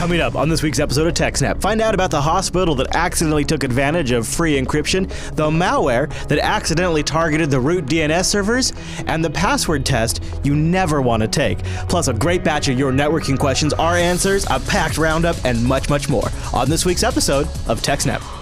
[0.00, 3.44] Coming up on this week's episode of TechSnap, find out about the hospital that accidentally
[3.44, 5.06] took advantage of free encryption,
[5.36, 8.72] the malware that accidentally targeted the root DNS servers,
[9.08, 11.58] and the password test you never want to take.
[11.90, 15.90] Plus, a great batch of your networking questions, our answers, a packed roundup, and much,
[15.90, 18.39] much more on this week's episode of TechSnap.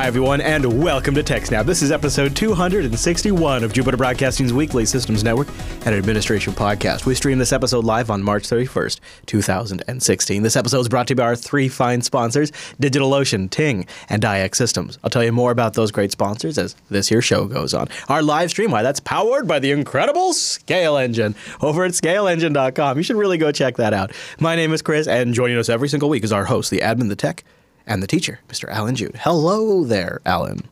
[0.00, 1.66] Hi, everyone, and welcome to TechSnap.
[1.66, 5.48] This is episode 261 of Jupiter Broadcasting's weekly Systems Network
[5.84, 7.04] and Administration podcast.
[7.04, 10.42] We stream this episode live on March 31st, 2016.
[10.42, 12.50] This episode is brought to you by our three fine sponsors
[12.80, 14.98] DigitalOcean, Ting, and IX Systems.
[15.04, 17.88] I'll tell you more about those great sponsors as this here show goes on.
[18.08, 22.96] Our live stream, why, that's powered by the incredible Scale Engine over at scaleengine.com.
[22.96, 24.12] You should really go check that out.
[24.38, 27.10] My name is Chris, and joining us every single week is our host, the admin,
[27.10, 27.44] the tech,
[27.90, 28.68] and the teacher, Mr.
[28.70, 29.16] Allan Jude.
[29.20, 30.62] Hello there, Allan.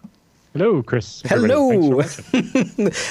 [0.54, 1.22] Hello, Chris.
[1.26, 2.00] Hello.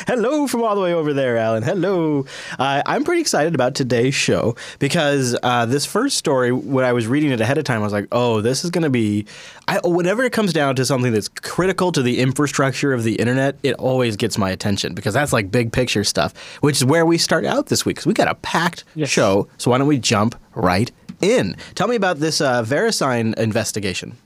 [0.08, 1.62] Hello from all the way over there, Allan.
[1.64, 2.26] Hello.
[2.58, 7.06] Uh, I'm pretty excited about today's show because uh, this first story, when I was
[7.08, 9.26] reading it ahead of time, I was like, oh, this is going to be.
[9.68, 13.56] I, whenever it comes down to something that's critical to the infrastructure of the internet,
[13.64, 17.18] it always gets my attention because that's like big picture stuff, which is where we
[17.18, 19.10] start out this week because we got a packed Yes.
[19.10, 19.48] show.
[19.58, 21.56] So why don't we jump right in?
[21.76, 24.18] Tell me about this uh, VeriSign investigation.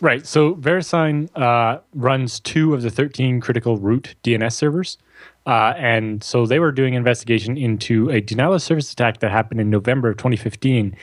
[0.00, 0.26] Right.
[0.26, 4.98] So VeriSign uh, runs two of the 13 critical root DNS servers.
[5.46, 9.60] Uh, and so they were doing investigation into a denial of service attack that happened
[9.60, 10.96] in November of 2015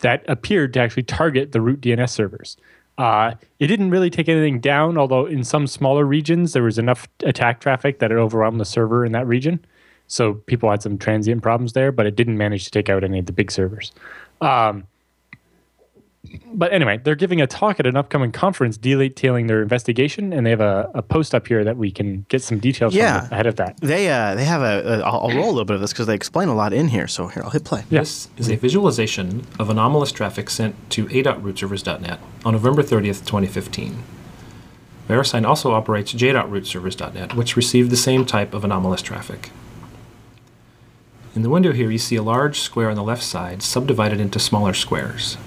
[0.00, 2.56] that appeared to actually target the root DNS servers.
[2.98, 7.08] Uh, it didn't really take anything down, although in some smaller regions there was enough
[7.22, 9.64] attack traffic that it overwhelmed the server in that region.
[10.08, 13.18] So people had some transient problems there, but it didn't manage to take out any
[13.18, 13.92] of the big servers.
[14.42, 14.84] Um,
[16.54, 20.50] but anyway, they're giving a talk at an upcoming conference detailing their investigation, and they
[20.50, 23.20] have a, a post up here that we can get some details Yeah.
[23.22, 23.76] from ahead of that.
[23.80, 25.00] They uh, they have a.
[25.00, 26.88] a I'll, I'll roll a little bit of this because they explain a lot in
[26.88, 27.06] here.
[27.08, 27.84] So here, I'll hit play.
[27.90, 34.02] This is a visualization of anomalous traffic sent to a.rootservers.net on November 30th, 2015.
[35.08, 39.50] VeriSign also operates j.rootservers.net, which received the same type of anomalous traffic.
[41.34, 44.38] In the window here, you see a large square on the left side subdivided into
[44.38, 45.38] smaller squares.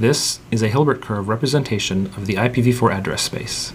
[0.00, 3.74] This is a Hilbert curve representation of the IPv4 address space.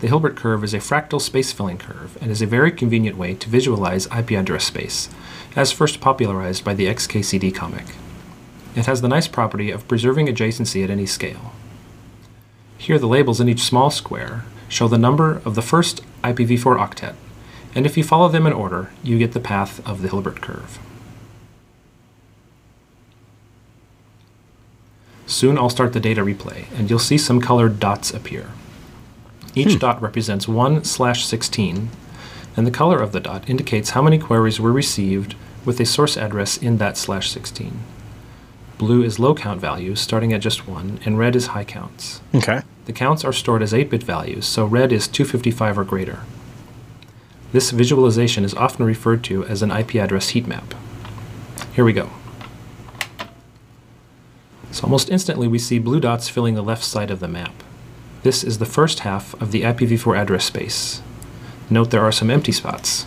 [0.00, 3.34] The Hilbert curve is a fractal space filling curve and is a very convenient way
[3.34, 5.08] to visualize IP address space,
[5.56, 7.96] as first popularized by the XKCD comic.
[8.76, 11.52] It has the nice property of preserving adjacency at any scale.
[12.78, 17.14] Here, the labels in each small square show the number of the first IPv4 octet,
[17.74, 20.78] and if you follow them in order, you get the path of the Hilbert curve.
[25.32, 28.50] Soon I'll start the data replay, and you'll see some colored dots appear.
[29.54, 29.78] Each hmm.
[29.78, 31.88] dot represents 1 slash 16,
[32.54, 35.34] and the color of the dot indicates how many queries were received
[35.64, 37.80] with a source address in that slash 16.
[38.76, 42.20] Blue is low count values, starting at just 1, and red is high counts.
[42.34, 42.60] Okay.
[42.84, 46.20] The counts are stored as 8 bit values, so red is 255 or greater.
[47.52, 50.74] This visualization is often referred to as an IP address heat map.
[51.74, 52.10] Here we go.
[54.72, 57.52] So almost instantly we see blue dots filling the left side of the map.
[58.22, 61.02] This is the first half of the IPv4 address space.
[61.70, 63.06] Note there are some empty spots.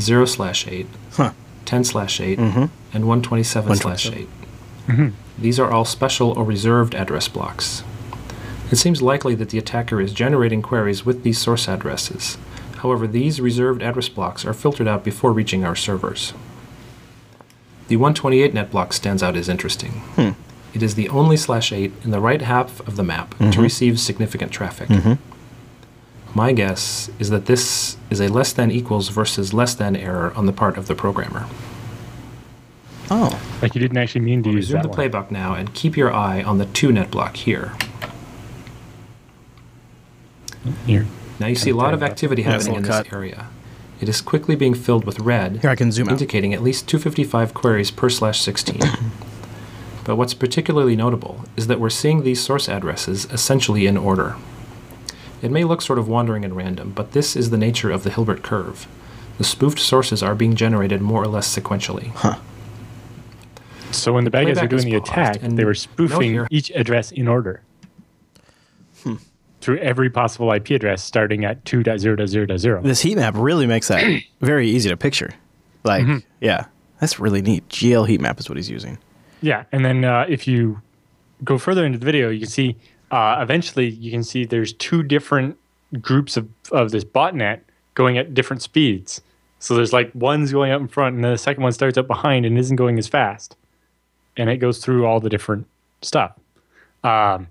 [0.00, 1.30] 0 slash 8, Huh.
[1.64, 2.68] 10 slash 8, Mhm.
[2.92, 4.28] and 127 slash 8.
[5.38, 7.82] These are all special or reserved address blocks.
[8.70, 12.36] It seems likely that the attacker is generating queries with these source addresses.
[12.78, 16.34] However, these reserved address blocks are filtered out before reaching our servers.
[17.88, 20.02] The 128 net block stands out as interesting.
[20.74, 23.62] It is the only slash 8 in the right half of the map to mm-hmm.
[23.62, 24.88] receive significant traffic.
[24.88, 25.14] Mm-hmm.
[26.36, 30.46] My guess is that this is a less than equals versus less than error on
[30.46, 31.46] the part of the programmer.
[33.08, 33.40] Oh.
[33.62, 34.96] Like you didn't actually mean to use Resume that the one.
[34.96, 37.72] playback now and keep your eye on the 2 net block here.
[40.86, 41.06] Here.
[41.38, 43.16] Now you see a lot of activity Yeah, it's a happening in little this cut.
[43.16, 43.46] area.
[44.00, 46.12] It is quickly being filled with red, Here I can zoom out.
[46.12, 48.80] indicating at least 255 queries per slash 16.
[50.04, 54.36] but what's particularly notable is that we're seeing these source addresses essentially in order.
[55.42, 58.10] It may look sort of wandering and random, but this is the nature of the
[58.10, 58.86] Hilbert curve.
[59.38, 62.12] The spoofed sources are being generated more or less sequentially.
[63.90, 66.70] So when the bad guys were doing the attack, and they were spoofing here- each
[66.70, 67.62] address in order.
[69.02, 69.16] Hmm.
[69.60, 72.82] Through every possible IP address starting at 2.0.0.0.
[72.82, 75.30] This heat map really makes that very easy to picture.
[75.84, 76.18] Like, mm-hmm.
[76.40, 76.66] yeah,
[77.00, 77.68] that's really neat.
[77.68, 78.98] GL heat map is what he's using.
[79.44, 80.80] Yeah, and then uh, if you
[81.44, 82.76] go further into the video, you can see
[83.10, 85.58] uh, eventually you can see there's two different
[86.00, 87.60] groups of, of this botnet
[87.92, 89.20] going at different speeds.
[89.58, 92.06] So there's like one's going up in front, and then the second one starts up
[92.06, 93.54] behind and isn't going as fast,
[94.34, 95.66] and it goes through all the different
[96.00, 96.32] stuff.
[97.02, 97.48] Um,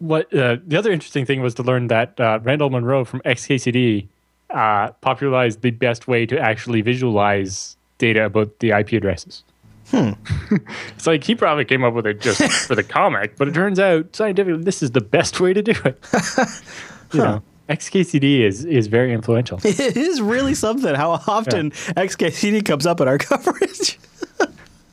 [0.00, 4.08] what uh, the other interesting thing was to learn that uh, Randall Munroe from XKCD
[4.50, 9.44] uh, popularized the best way to actually visualize data about the IP addresses.
[9.90, 10.10] Hmm.
[10.96, 13.78] it's like he probably came up with it just for the comic, but it turns
[13.80, 15.98] out scientifically this is the best way to do it.
[17.12, 19.58] you know, XKCD is is very influential.
[19.64, 23.98] It is really something how often XKCD comes up in our coverage.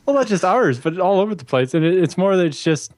[0.06, 1.74] Well, not just ours, but all over the place.
[1.74, 2.92] And it, it's more that it's just,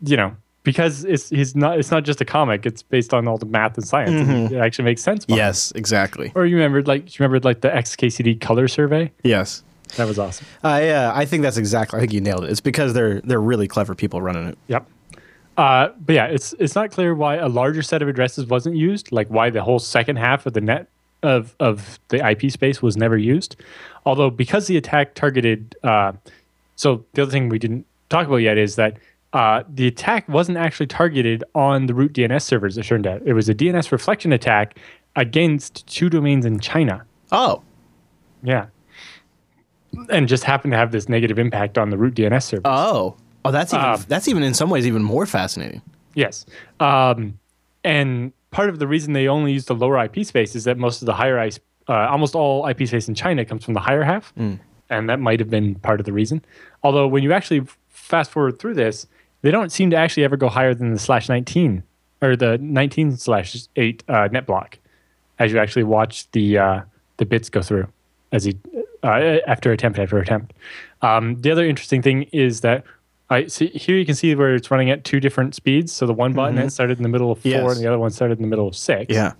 [0.00, 2.64] you know, because it's he's not it's not just a comic.
[2.66, 4.10] It's based on all the math and science.
[4.28, 5.26] and it actually makes sense.
[5.26, 5.44] behind it.
[5.44, 6.32] yes, exactly.
[6.34, 9.12] Or you remembered like you remembered like the XKCD color survey.
[9.22, 9.62] Yes.
[9.96, 10.46] That was awesome.
[10.62, 11.96] I uh, I think that's exactly.
[11.98, 12.50] I think you nailed it.
[12.50, 14.58] It's because they're they're really clever people running it.
[14.68, 14.86] Yep.
[15.56, 19.12] Uh, but yeah, it's it's not clear why a larger set of addresses wasn't used.
[19.12, 20.88] Like why the whole second half of the net
[21.22, 23.56] of of the IP space was never used.
[24.04, 26.12] Although because the attack targeted, uh,
[26.76, 28.98] so the other thing we didn't talk about yet is that
[29.32, 32.76] uh, the attack wasn't actually targeted on the root DNS servers.
[32.78, 34.78] It turned out it was a DNS reflection attack
[35.16, 37.04] against two domains in China.
[37.30, 37.62] Oh,
[38.42, 38.66] Yeah.
[40.10, 42.62] And just happened to have this negative impact on the root DNS server.
[42.64, 43.50] oh, oh.
[43.50, 45.82] That's even Um, that's even in some ways even more fascinating.
[46.14, 46.46] Yes.
[46.80, 47.38] Um,
[47.82, 51.02] and part of the reason they only use the lower IP space is that most
[51.02, 51.54] of the higher IP,
[51.88, 54.32] uh, almost all IP space in China comes from the higher half.
[54.90, 56.44] And that might have been part of the reason.
[56.82, 59.06] Although when you actually fast forward through this,
[59.42, 61.82] they don't seem to actually ever go higher than the slash 19
[62.22, 64.78] or the 19 slash 8 uh, net block
[65.38, 66.80] as you actually watch the, uh,
[67.16, 67.88] the bits go through
[68.32, 68.56] as he,
[69.04, 70.52] uh, after attempt after attempt.
[71.02, 72.82] Um, the other interesting thing is that
[73.30, 75.92] I see here you can see where it's running at two different speeds.
[75.92, 77.76] So the one botnet that started in the middle of four, Yes.
[77.76, 79.06] and the other one started in the middle of six.
[79.14, 79.32] Yeah.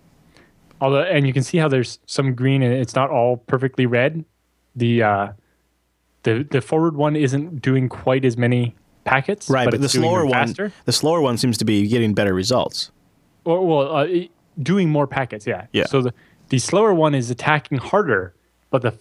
[0.81, 4.25] Although, and you can see how there's some green, and it's not all perfectly red.
[4.77, 5.29] The uh,
[6.25, 8.75] the the forward one isn't doing quite as many
[9.05, 10.73] packets, Right, but, it's the slower one, faster.
[10.87, 12.91] the slower one seems to be getting better results.
[13.45, 14.07] or well, uh,
[14.63, 15.47] doing more packets.
[15.47, 15.67] Yeah.
[15.73, 15.85] Yeah.
[15.87, 16.15] So the
[16.49, 18.35] the slower one is attacking harder,
[18.71, 18.95] but the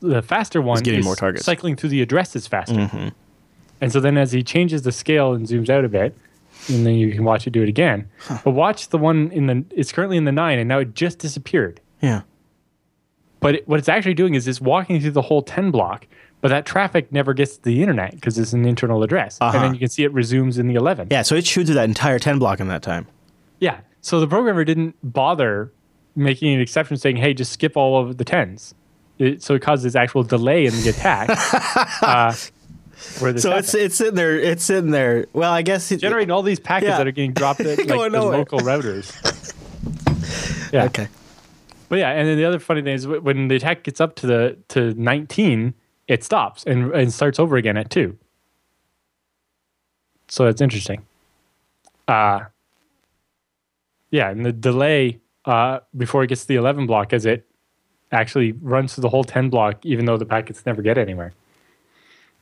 [0.00, 1.42] the faster one getting is more targets.
[1.42, 1.50] Mm-hmm.
[1.50, 3.12] cycling through the addresses faster.
[3.80, 6.16] And so then as he changes the scale and zooms out a bit,
[6.68, 8.08] and then you can watch it do it again.
[8.44, 11.18] But watch the one in the it's currently in the nine, and now it just
[11.18, 11.80] disappeared.
[12.02, 12.22] Yeah.
[13.40, 16.08] But it, what it's actually doing is it's walking through the whole 10 block,
[16.40, 19.38] but that traffic never gets to the internet because it's an internal address.
[19.40, 19.62] And Uh-huh.
[19.66, 21.08] then you can see it resumes in the 11.
[21.12, 21.22] Yeah.
[21.22, 23.06] So it chewed through that entire ten block in that time.
[23.60, 23.78] Yeah.
[24.00, 25.72] So the programmer didn't bother
[26.16, 28.74] making an exception saying, hey, just skip all of the 10s.
[29.18, 31.28] It, so it causes actual delay in the attack.
[32.02, 32.32] uh,
[32.96, 34.38] So it's it's sitting there.
[34.38, 35.26] It's sitting there.
[35.32, 36.98] Well, I guess it, generating all these packets Yeah.
[36.98, 38.38] that are getting dropped at like nowhere.
[38.38, 39.12] local routers.
[40.72, 40.84] Yeah.
[40.84, 41.08] Okay.
[41.88, 44.26] But yeah, and then the other funny thing is when the attack gets up to
[44.26, 45.72] the to 19,
[46.08, 48.18] it stops and, and starts over again at two.
[50.28, 51.06] So that's interesting.
[52.06, 52.40] Uh
[54.10, 57.46] yeah, and the delay uh, before it gets to the 11 block as it
[58.12, 61.32] actually runs through the whole 10 block, even though the packets never get anywhere.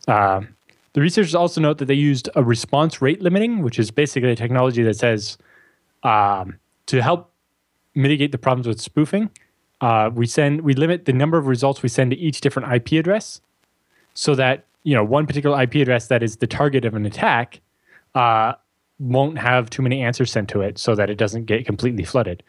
[0.09, 0.55] Um,
[0.93, 4.37] the researchers also note that they used a response rate limiting, which is basically a
[4.37, 5.37] technology that says
[6.03, 7.31] um, to help
[7.95, 9.31] mitigate the problems with spoofing,
[9.81, 12.93] uh, we send we limit the number of results we send to each different IP
[12.93, 13.41] address,
[14.15, 17.61] so that you know one particular IP address that is the target of an attack
[18.15, 18.55] uh,
[18.99, 22.43] won't have too many answers sent to it, so that it doesn't get completely flooded.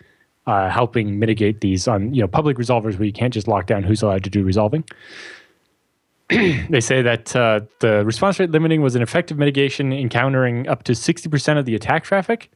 [0.48, 3.84] Uh, helping mitigate these on you know public resolvers where you can't just lock down
[3.84, 4.82] who's allowed to do resolving.
[6.30, 10.84] they say that uh, the response rate limiting was an effective mitigation in countering up
[10.84, 12.50] to 60% of the attack traffic,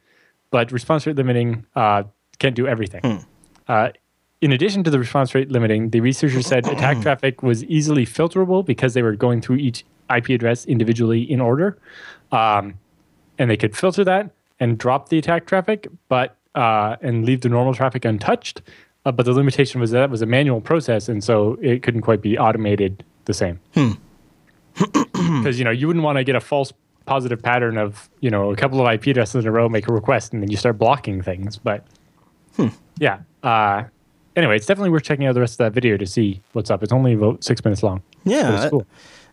[0.50, 2.02] but response rate limiting uh,
[2.38, 3.02] can't do everything.
[3.68, 3.90] Uh,
[4.40, 8.64] in addition to the response rate limiting, the researchers said attack traffic was easily filterable
[8.64, 9.84] because they were going through each
[10.14, 11.78] IP address individually in order.
[12.30, 12.74] Um,
[13.38, 14.30] and they could filter that
[14.60, 18.62] and drop the attack traffic, but uh, and leave the normal traffic untouched.
[19.04, 22.02] Uh, but the limitation was that it was a manual process, and so it couldn't
[22.02, 23.58] quite be automated the same.
[24.74, 26.72] Because you know you wouldn't want to get a false
[27.04, 29.92] positive pattern of you know a couple of IP addresses in a row make a
[29.92, 31.58] request and then you start blocking things.
[31.58, 31.86] But
[32.98, 33.20] yeah.
[33.42, 33.84] Uh,
[34.36, 36.82] anyway, it's definitely worth checking out the rest of that video to see what's up.
[36.82, 38.02] It's only about six minutes long.
[38.24, 38.86] Yeah, cool.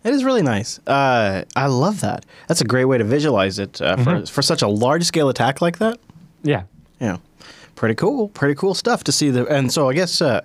[0.03, 0.79] it is really nice.
[0.87, 2.25] Uh, I love that.
[2.47, 5.61] That's a great way to visualize it uh, for for such a large scale attack
[5.61, 5.99] like that.
[6.43, 6.63] Yeah.
[6.99, 7.17] Yeah,
[7.75, 8.29] pretty cool.
[8.29, 9.45] Pretty cool stuff to see the.
[9.47, 10.41] And so I guess uh,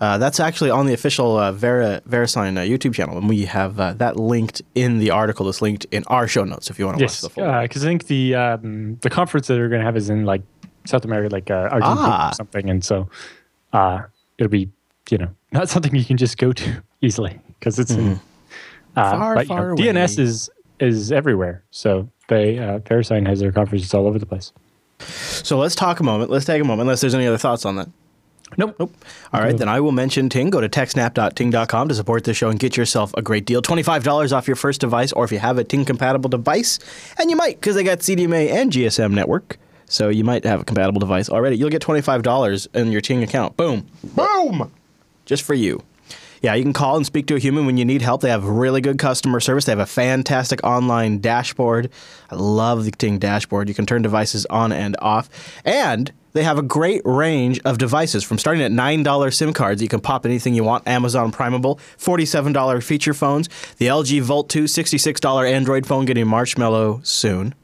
[0.00, 3.80] uh, that's actually on the official uh, Vera VeriSign uh, YouTube channel, and we have
[3.80, 5.46] uh, that linked in the article.
[5.46, 7.44] That's linked in our show notes if you want to Yes, watch the full.
[7.44, 10.24] Yeah, because I think the um, the conference that they're going to have is in
[10.26, 10.42] like
[10.84, 12.30] South America, like uh, Argentina Ah.
[12.30, 13.08] or something, and so
[13.72, 14.02] uh,
[14.38, 14.68] it'll be
[15.10, 18.20] you know not something you can just go to easily because it's in,
[18.96, 21.62] uh, Far, but, you know, far DNS is is everywhere.
[21.70, 24.52] So they uh, VeriSign has their conferences all over the place.
[24.98, 26.30] So let's talk a moment.
[26.30, 27.88] Let's take a moment, unless there's any other thoughts on that.
[28.56, 28.76] Nope.
[28.78, 28.94] Nope.
[29.32, 30.50] All right, then I will mention Ting.
[30.50, 33.60] Go to techsnap.ting.com to support this show and get yourself a great deal.
[33.60, 36.78] $25 off your first device, or if you have a Ting compatible device,
[37.18, 39.58] and you might, because they got CDMA and GSM network.
[39.86, 41.56] So you might have a compatible device already.
[41.56, 43.56] You'll get $25 in your Ting account.
[43.56, 43.86] Boom.
[44.02, 44.72] Boom!
[45.24, 45.82] Just for you.
[46.42, 48.20] Yeah, you can call and speak to a human when you need help.
[48.20, 49.64] They have really good customer service.
[49.64, 51.90] They have a fantastic online dashboard.
[52.30, 53.68] I love the Ting dashboard.
[53.68, 55.28] You can turn devices on and off.
[55.64, 59.80] And they have a great range of devices from starting at $9 SIM cards.
[59.80, 60.86] You can pop anything you want.
[60.86, 63.48] Amazon Primable, $47 feature phones.
[63.78, 67.54] The LG Volt 2, $66 Android phone getting Marshmallow soon.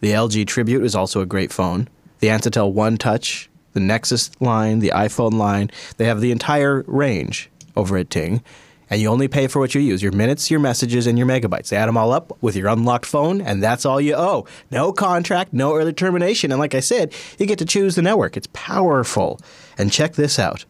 [0.00, 1.88] The LG Tribute is also a great phone.
[2.20, 7.50] The Alcatel One Touch, the Nexus line, the iPhone line, they have the entire range
[7.76, 8.42] over at Ting.
[8.88, 11.68] And you only pay for what you use your minutes, your messages, and your megabytes.
[11.68, 14.46] They add them all up with your unlocked phone, and that's all you owe.
[14.72, 16.50] No contract, no early termination.
[16.50, 18.36] And like I said, you get to choose the network.
[18.36, 19.38] It's powerful.
[19.78, 20.64] And check this out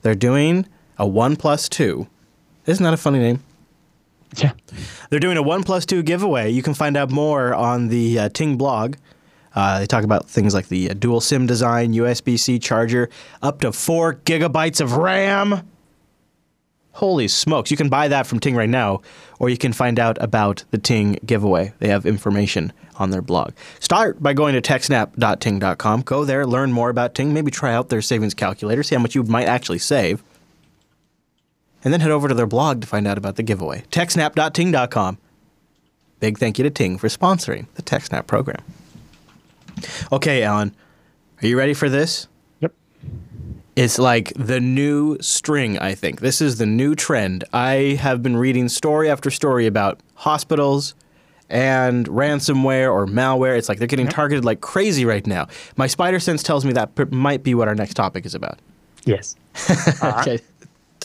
[0.00, 0.66] they're doing
[0.98, 2.06] a One Plus 2.
[2.64, 3.42] Isn't that a funny name?
[4.36, 4.52] Yeah.
[5.10, 6.50] They're doing a One Plus Two giveaway.
[6.50, 8.96] You can find out more on the uh, Ting blog.
[9.56, 13.08] Uh, they talk about things like the uh, dual SIM design, USB C charger,
[13.42, 15.68] up to four gigabytes of RAM.
[16.92, 17.70] Holy smokes.
[17.70, 19.02] You can buy that from Ting right now,
[19.38, 21.72] or you can find out about the Ting giveaway.
[21.78, 23.52] They have information on their blog.
[23.80, 26.02] Start by going to techsnap.ting.com.
[26.02, 29.14] Go there, learn more about Ting, maybe try out their savings calculator, see how much
[29.14, 30.22] you might actually save
[31.86, 33.84] and then head over to their blog to find out about the giveaway.
[33.92, 35.18] TechSnap.ting.com.
[36.18, 38.60] Big thank you to Ting for sponsoring the TechSnap program.
[40.12, 40.74] Okay, Allan,
[41.42, 42.28] are you ready for this?
[42.60, 42.72] Yep.
[43.76, 46.20] It's like the new string, I think.
[46.20, 47.44] This is the new trend.
[47.52, 50.94] I have been reading story after story about hospitals
[51.50, 53.56] and ransomware or malware.
[53.58, 55.46] It's like they're getting targeted like crazy right now.
[55.76, 58.58] My spider sense tells me that p- might be what our next topic is about.
[59.04, 59.36] Yes.
[60.02, 60.40] Okay.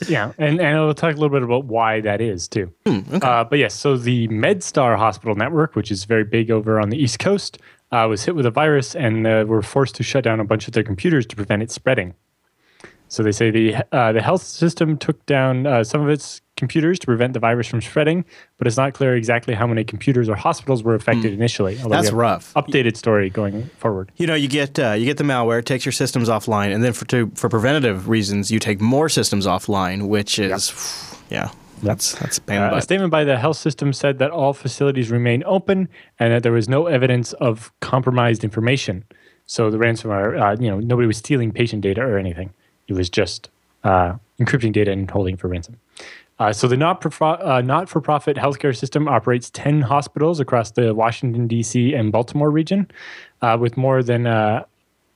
[0.07, 2.73] Yeah, and and I'll talk a little bit about why that is too.
[2.87, 6.97] uh, but yes, so the MedStar Hospital Network, which is very big over on the
[6.97, 7.59] East Coast,
[7.91, 10.67] uh, was hit with a virus and uh, were forced to shut down a bunch
[10.67, 12.13] of their computers to prevent it spreading.
[13.07, 16.97] So they say the uh, the health system took down uh, some of its computers
[16.99, 18.23] to prevent the virus from spreading,
[18.57, 21.75] but it's not clear exactly how many computers or hospitals were affected initially.
[21.75, 22.53] That's rough.
[22.53, 24.13] Updated story going forward.
[24.15, 26.85] You know, you get uh, you get the malware, it takes your systems offline, and
[26.85, 30.71] then for to, for preventative reasons, you take more systems offline, which is,
[31.29, 35.11] yeah, that's that's the Uh, a statement by the health system said that all facilities
[35.11, 39.03] remain open and that there was no evidence of compromised information.
[39.45, 42.53] So the ransomware, uh, you know, nobody was stealing patient data or anything.
[42.87, 43.49] It was just
[43.83, 45.77] uh, encrypting data and holding for ransom.
[46.39, 50.93] Uh, so the not uh, not for profit healthcare system operates ten hospitals across the
[50.95, 51.93] Washington D.C.
[51.93, 52.89] and Baltimore region,
[53.41, 54.63] uh, with more than uh,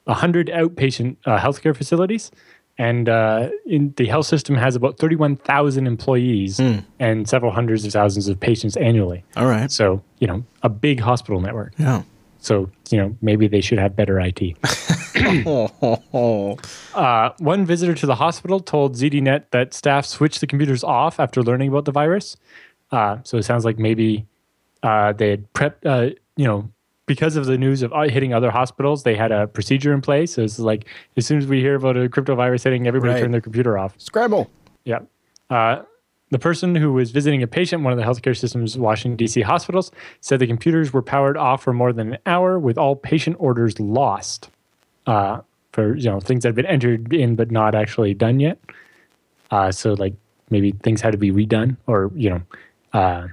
[0.08, 2.30] hundred outpatient uh, healthcare facilities.
[2.78, 6.60] And uh, in the health system has about 31,000 employees
[7.00, 9.24] and several hundreds of thousands of patients annually.
[9.38, 9.72] All right.
[9.72, 11.74] So, you know, a big hospital network.
[11.78, 12.04] Yeah.
[12.40, 14.58] So, you know, maybe they should have better IT.
[16.94, 21.42] Uh, one visitor to the hospital told ZDNet that staff switched the computers off after
[21.42, 22.38] learning about the virus.
[22.92, 24.26] Uh, so it sounds like maybe
[24.84, 26.70] uh, they had prepped, uh, you know,
[27.06, 30.34] because of the news of uh, hitting other hospitals, they had a procedure in place.
[30.34, 30.86] So it's like
[31.18, 33.22] as soon as we hear about a crypto virus hitting, everybody Right.
[33.22, 33.94] turn their computer off.
[34.00, 34.50] Scramble.
[34.84, 35.00] Yeah.
[35.50, 35.84] Uh,
[36.32, 39.42] the person who was visiting a patient, one of the healthcare system's Washington, D.C.
[39.42, 43.36] hospitals, said the computers were powered off for more than an hour with all patient
[43.40, 44.50] orders lost
[45.06, 48.58] uh, for you know things that had been entered in but not actually done yet.
[49.52, 50.16] Uh, so like
[50.50, 52.42] maybe things had to be redone or you know
[52.94, 53.28] uh,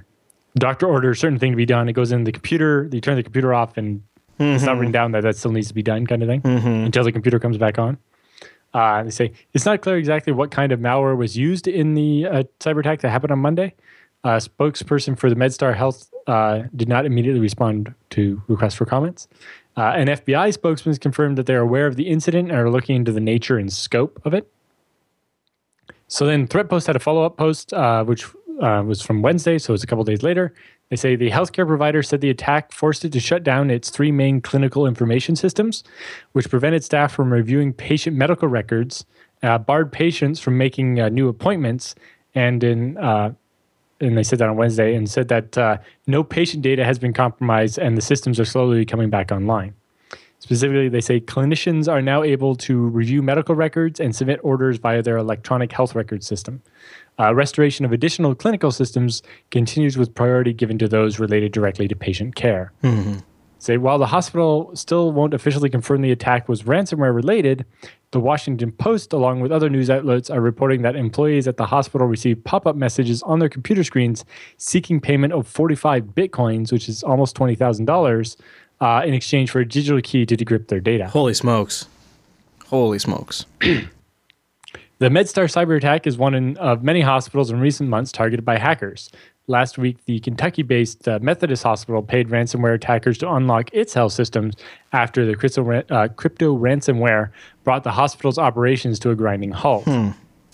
[0.57, 1.89] doctor orders certain thing to be done.
[1.89, 2.89] It goes in the computer.
[2.91, 4.03] You turn the computer off and
[4.39, 6.41] it's not written down that that still needs to be done, kind of thing,
[6.85, 7.97] until the computer comes back on.
[8.73, 12.25] Uh, they say it's not clear exactly what kind of malware was used in the
[12.25, 13.73] uh, cyber attack that happened on Monday.
[14.23, 19.27] A spokesperson for the MedStar Health uh, did not immediately respond to requests for comments.
[19.75, 23.11] Uh, an FBI spokesman confirmed that they're aware of the incident and are looking into
[23.11, 24.51] the nature and scope of it.
[26.07, 28.25] So then ThreatPost had a follow up post, uh, which
[28.61, 30.53] uh, was from Wednesday, so it's a couple days later.
[30.89, 34.11] They say the healthcare provider said the attack forced it to shut down its three
[34.11, 35.83] main clinical information systems,
[36.33, 39.05] which prevented staff from reviewing patient medical records,
[39.41, 41.95] uh, barred patients from making uh, new appointments,
[42.35, 43.33] and in uh,
[43.99, 47.13] and they said that on Wednesday, and said that uh, no patient data has been
[47.13, 49.73] compromised, and the systems are slowly coming back online.
[50.43, 55.01] Specifically, they say clinicians are now able to review medical records and submit orders via
[55.01, 56.61] their electronic health record system.
[57.17, 61.95] Uh, restoration of additional clinical systems continues with priority given to those related directly to
[61.95, 62.73] patient care.
[63.57, 67.65] Say, while the hospital still won't officially confirm the attack was ransomware related,
[68.11, 72.05] the Washington Post, along with other news outlets, are reporting that employees at the hospital
[72.05, 74.25] received pop up messages on their computer screens
[74.57, 78.35] seeking payment of 45 bitcoins, which is almost $20,000,
[78.83, 81.07] uh, in exchange for a digital key to decrypt their data.
[81.07, 81.87] Holy smokes.
[82.67, 83.45] Holy smokes.
[84.99, 88.57] The MedStar cyber attack is one in, of many hospitals in recent months targeted by
[88.57, 89.11] hackers.
[89.47, 94.13] Last week, the Kentucky based uh, Methodist Hospital paid ransomware attackers to unlock its health
[94.13, 94.55] systems
[94.93, 97.31] after the crypto, uh, crypto ransomware
[97.65, 99.85] brought the hospital's operations to a grinding halt.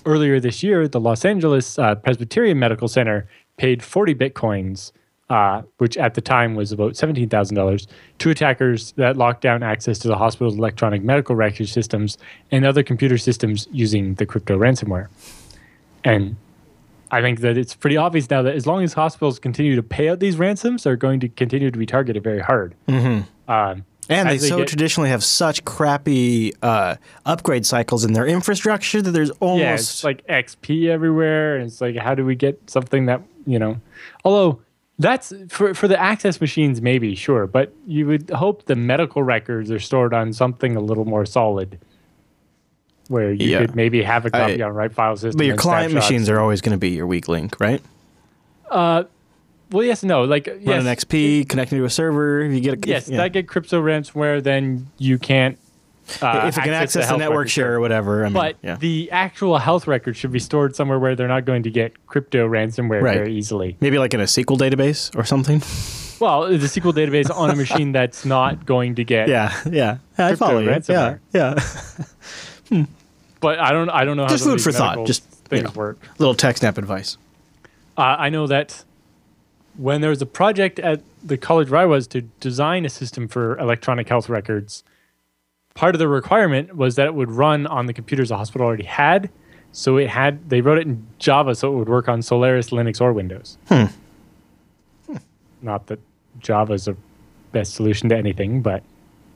[0.07, 4.93] Earlier this year, the Los Angeles uh, Presbyterian Medical Center paid 40 bitcoins,
[5.29, 7.87] uh, which at the time was about $17,000,
[8.19, 12.17] to attackers that locked down access to the hospital's electronic medical record systems
[12.51, 15.07] and other computer systems using the crypto ransomware.
[16.03, 16.35] And
[17.11, 20.09] I think that it's pretty obvious now that as long as hospitals continue to pay
[20.09, 22.73] out these ransoms, they're going to continue to be targeted very hard.
[22.87, 26.95] Um, And they as so get- traditionally have such crappy uh,
[27.25, 31.55] upgrade cycles in their infrastructure that there's almost yeah, it's like XP everywhere.
[31.57, 33.79] And it's like, how do we get something that, you know,
[34.25, 34.61] although
[34.99, 37.47] that's for, for the access machines, maybe, sure.
[37.47, 41.79] But you would hope the medical records are stored on something a little more solid
[43.07, 43.59] where you Yeah.
[43.61, 45.37] could maybe have a copy I- on write file system.
[45.37, 46.11] But your client snapshots.
[46.11, 47.81] machines are always going to be your weak link, right?
[48.69, 49.03] uh
[49.71, 50.23] Well, yes, no.
[50.25, 52.41] Like, Run yes, an XP, connecting to a server.
[52.41, 53.17] If you get a, yes, yeah.
[53.17, 55.57] that get crypto ransomware, then you can't.
[56.21, 58.21] Uh, if it can access the, health network share or whatever.
[58.25, 58.75] I mean, But yeah.
[58.75, 62.47] the actual health record should be stored somewhere where they're not going to get crypto
[62.47, 63.15] ransomware Right.
[63.17, 63.77] very easily.
[63.79, 65.61] maybe like in a SQL database or something.
[66.19, 69.27] Well, the SQL database on a machine that's not going to get.
[69.29, 69.97] Yeah, yeah.
[70.17, 70.69] I Crypto follow you.
[70.69, 71.19] Yeah, ransomware.
[72.71, 72.85] yeah.
[73.41, 73.89] But I don't.
[73.89, 75.71] I don't know how Just food for thought, just, you know.
[75.71, 75.97] work.
[76.17, 77.15] Little tech snap advice.
[77.97, 78.83] Uh, I know that
[79.77, 83.29] when there was a project at the college where I was to design a system
[83.29, 84.83] for electronic health records,
[85.79, 88.83] part of the requirement was that it would run on the computers the hospital already
[88.83, 89.29] had.
[89.71, 92.99] So it had they wrote it in Java so it would work on Solaris, Linux,
[92.99, 93.57] or Windows.
[95.61, 95.99] Not that
[96.39, 96.97] Java is the
[97.53, 98.83] best solution to anything, but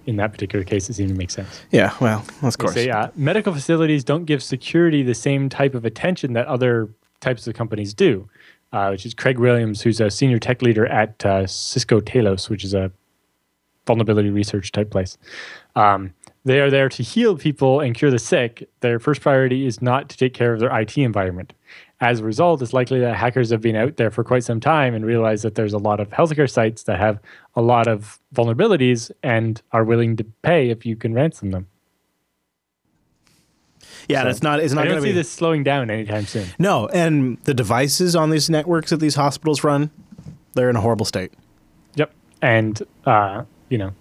[0.06, 1.62] in that particular case, it seemed to make sense.
[1.72, 2.74] Yeah, well, of course.
[2.74, 6.90] say uh, medical facilities don't give security the same type of attention that other
[7.22, 8.28] types of companies do,
[8.74, 12.66] uh, which is Craig Williams, who's a senior tech leader at uh, Cisco Talos, which
[12.66, 12.92] is a
[13.88, 15.18] vulnerability research type place.
[15.78, 16.14] Um,
[16.46, 18.70] they are there to heal people and cure the sick.
[18.82, 21.54] Their first priority is not to take care of their IT environment.
[22.02, 24.94] As a result, it's likely that hackers have been out there for quite some time
[24.94, 27.18] and realize that there's a lot of healthcare sites that have
[27.56, 31.68] a lot of vulnerabilities and are willing to pay if you can ransom them.
[34.10, 34.60] yeah, that's not.
[34.60, 34.86] It's not.
[34.86, 35.14] I don't see be.
[35.14, 36.48] this slowing down anytime soon.
[36.60, 39.90] No, and the devices on these networks that these hospitals run,
[40.56, 41.32] they're in a horrible state.
[41.96, 42.12] Yep.
[42.42, 43.94] And uh, you know,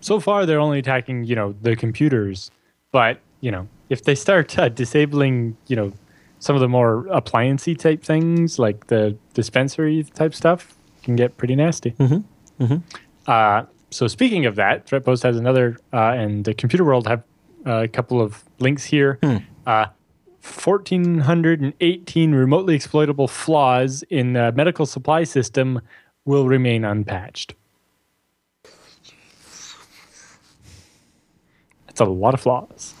[0.00, 2.50] so far they're only attacking you know the computers,
[2.92, 5.92] but you know if they start uh, disabling you know
[6.38, 11.54] some of the more appliancey type things like the dispensary type stuff can get pretty
[11.54, 11.92] nasty.
[11.92, 12.64] Mm-hmm.
[12.64, 12.76] Mm-hmm.
[13.26, 17.22] Uh, so speaking of that, ThreatPost has another, uh, and the Computer World have
[17.66, 19.18] uh, a couple of links here.
[19.66, 19.86] Uh,
[20.42, 25.80] 1,418 remotely exploitable flaws in the medical supply system
[26.24, 27.54] will remain unpatched.
[32.00, 32.94] That's a lot of flaws.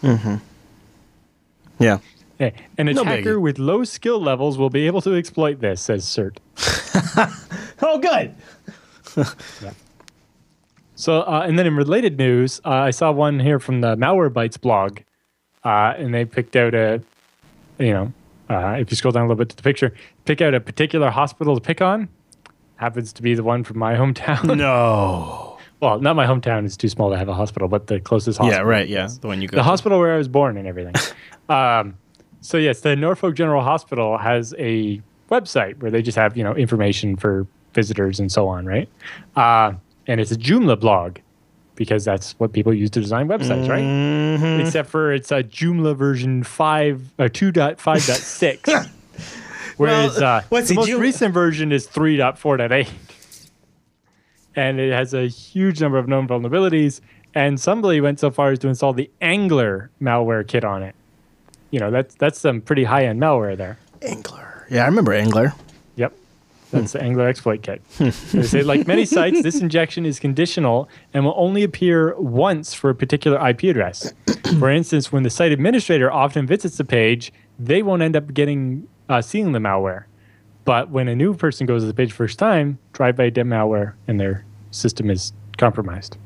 [1.78, 1.98] Yeah.
[2.38, 3.40] Eh, An No attacker biggie.
[3.40, 6.36] with low skill levels will be able to exploit this, says CERT.
[7.82, 8.34] Oh, good.
[10.96, 14.60] So, uh, and then in related news, uh, I saw one here from the Malwarebytes
[14.60, 14.98] blog,
[15.64, 17.00] uh, and they picked out a,
[17.78, 18.12] you know,
[18.50, 19.94] uh, if you scroll down a little bit to the picture,
[20.26, 22.10] pick out a particular hospital to pick on.
[22.76, 24.58] Happens to be the one from my hometown.
[24.58, 25.46] No.
[25.80, 28.64] well, not my hometown; is too small to have a hospital, but the closest hospital.
[28.64, 28.88] Yeah, right.
[28.88, 29.56] Yeah, the one you go.
[29.56, 29.64] the to.
[29.64, 30.94] hospital where I was born and everything.
[31.48, 31.96] um,
[32.40, 36.54] so yes, the Norfolk General Hospital has a website where they just have you know
[36.54, 38.88] information for visitors and so on, right?
[39.36, 39.72] Uh,
[40.06, 41.18] and it's a Joomla blog
[41.76, 43.82] because that's what people use to design websites, right?
[43.82, 44.60] Mm-hmm.
[44.60, 48.68] Except for it's a Joomla version five or two point five point six.
[49.80, 52.90] Whereas Well, uh, what's the most recent version is 3.4.8
[54.56, 57.00] and it has a huge number of known vulnerabilities.
[57.34, 60.94] And somebody went so far as to install the Angler malware kit on it.
[61.70, 63.78] You know, that's that's some pretty high end malware there.
[64.02, 64.66] Angler.
[64.70, 65.54] Yeah, I remember Angler.
[65.96, 66.12] Yep.
[66.72, 67.82] That's the Angler exploit kit.
[67.98, 68.10] they
[68.42, 72.94] say, like many sites, this injection is conditional and will only appear once for a
[72.94, 74.12] particular IP address.
[74.58, 78.88] for instance, when the site administrator often visits the page, they won't end up getting
[79.08, 80.04] uh, seeing the malware.
[80.70, 84.20] But when a new person goes to the page first time, drive-by dead malware and
[84.20, 86.16] their system is compromised.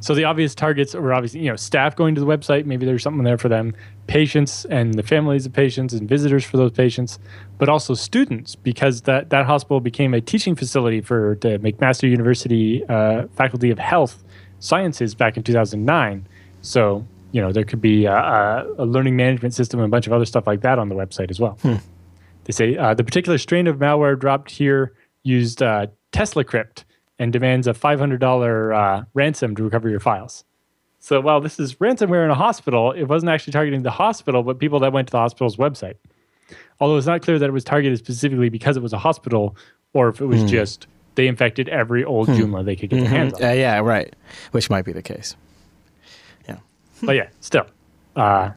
[0.00, 2.66] So the obvious targets were obviously, you know, staff going to the website.
[2.66, 3.76] Maybe there's something there for them.
[4.08, 7.20] Patients and the families of patients and visitors for those patients,
[7.58, 12.84] but also students because that that hospital became a teaching facility for the McMaster University
[12.86, 14.24] uh, Faculty of Health
[14.58, 16.26] Sciences back in 2009.
[16.62, 20.08] So you know there could be a, a, a learning management system and a bunch
[20.08, 21.56] of other stuff like that on the website as well.
[22.44, 26.84] They say uh, the particular strain of malware dropped here used uh, TeslaCrypt
[27.18, 30.44] and demands a $500 uh, ransom to recover your files.
[30.98, 34.58] So while this is ransomware in a hospital, it wasn't actually targeting the hospital, but
[34.58, 35.94] people that went to the hospital's website.
[36.80, 39.56] Although it's not clear that it was targeted specifically because it was a hospital
[39.92, 43.34] or if it was just they infected every old Joomla they could get their hands
[43.34, 43.44] on.
[43.44, 44.14] Uh, yeah, right.
[44.52, 45.36] Which might be the case.
[46.48, 46.58] Yeah.
[47.02, 47.66] But yeah, still,
[48.16, 48.50] uh,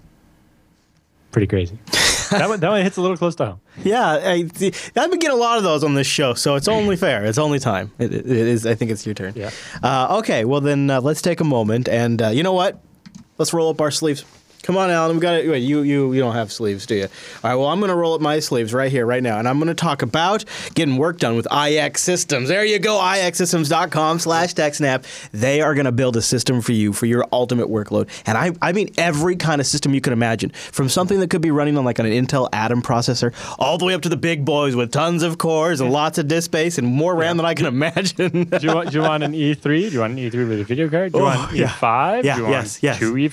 [1.32, 1.78] pretty crazy.
[2.40, 3.62] that, one, that one hits a little close to home.
[3.84, 6.96] Yeah, I, I've been getting a lot of those on this show, so it's only
[7.06, 7.26] fair.
[7.26, 7.92] It's only time.
[8.00, 8.66] It, it, it is.
[8.66, 9.34] I think it's your turn.
[9.36, 9.52] Yeah.
[9.84, 10.46] Uh, okay.
[10.46, 12.80] Well, then uh, let's take a moment, and uh, you know what?
[13.38, 14.24] Let's roll up our sleeves.
[14.66, 15.16] Come on, Allan.
[15.16, 15.50] We got to.
[15.52, 17.04] Wait, you you you don't have sleeves, do you?
[17.04, 17.10] All
[17.44, 17.54] right.
[17.56, 19.68] Well, I'm going to roll up my sleeves right here, right now, and I'm going
[19.68, 22.50] to talk about getting work done with IX Systems.
[22.50, 22.98] There you go.
[23.00, 25.30] IXsystems.com/techsnap.
[25.32, 28.52] They are going to build a system for you for your ultimate workload, and I
[28.62, 31.78] I mean every kind of system you can imagine, from something that could be running
[31.78, 34.92] on like an Intel Atom processor, all the way up to the big boys with
[34.92, 38.46] tons of cores and lots of disk space and more RAM than I can imagine.
[38.56, 39.62] Do you, want, do you want an E3?
[39.64, 41.12] Do you want an E3 with a video card?
[41.12, 41.68] Do you Oh, want yeah.
[41.68, 42.24] E5?
[42.24, 43.14] Yeah, do you want yes, yes, two E5s?
[43.14, 43.30] yes,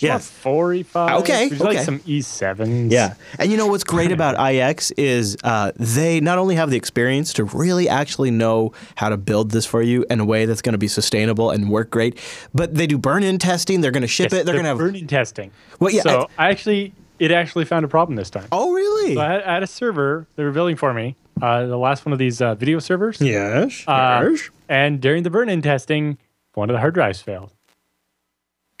[0.00, 0.30] Do you want yes.
[0.30, 1.20] four E5s?
[1.20, 1.84] Okay, Would you like okay.
[1.84, 2.90] some E7s?
[2.90, 3.14] Yeah.
[3.38, 7.32] And you know what's great about IX is uh, they not only have the experience
[7.34, 10.72] to really actually know how to build this for you in a way that's going
[10.74, 12.18] to be sustainable and work great,
[12.52, 13.80] but they do burn-in testing.
[13.80, 14.46] They're going to ship Yes, it.
[14.46, 15.50] They're going to have burn in testing.
[15.80, 18.48] Well, yeah, So I actually, it actually found a problem this time.
[18.52, 19.14] oh, really?
[19.14, 22.04] So I had, I had a server they were building for me, uh, the last
[22.04, 23.20] one of these uh, video servers.
[23.20, 23.84] yes.
[23.86, 24.50] Uh, yes.
[24.68, 26.18] And during the burn-in testing,
[26.54, 27.52] one of the hard drives failed.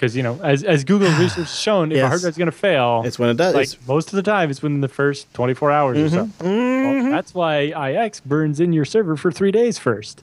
[0.04, 2.08] Because you know, as as Google's research has shown, if a Yes.
[2.08, 3.54] hard drive's going to fail, It's when it does.
[3.54, 6.24] like most of the time, it's within the first 24 hours or so.
[6.26, 7.02] Mm-hmm.
[7.04, 10.22] Well, that's why IX burns in your server for three days first,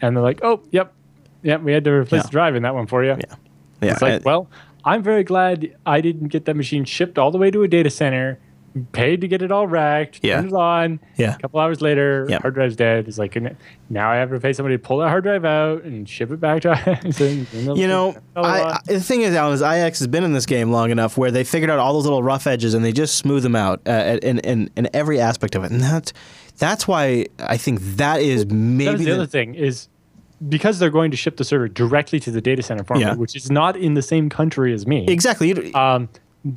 [0.00, 0.92] and they're like, "Oh, yep,
[1.42, 2.22] yep, we had to replace Yeah.
[2.24, 3.34] the drive in that one for you." yeah.
[3.80, 3.92] Yeah.
[3.92, 4.48] It's like, I- well,
[4.84, 7.88] I'm very glad I didn't get that machine shipped all the way to a data
[7.90, 8.38] center,
[8.92, 10.36] paid to get it all racked, Yeah.
[10.36, 11.00] turned it on.
[11.16, 11.34] Yeah.
[11.34, 12.38] A couple hours later, Yeah.
[12.40, 13.06] hard drive's dead.
[13.06, 13.36] It's like,
[13.90, 16.40] now I have to pay somebody to pull that hard drive out and ship it
[16.40, 17.20] back to IX.
[17.20, 20.32] and- and You know, I, I, the thing is, Allan, is IX has been in
[20.32, 22.92] this game long enough where they figured out all those little rough edges and they
[22.92, 26.12] just smooth them out uh, in, in in every aspect of it, and that's
[26.58, 29.88] that's why I think that is maybe was the, the- other thing is
[30.48, 33.14] because they're going to ship the server directly to the data center for me, Yeah.
[33.14, 35.04] which is not in the same country as me.
[35.08, 35.72] exactly.
[35.74, 36.08] Um,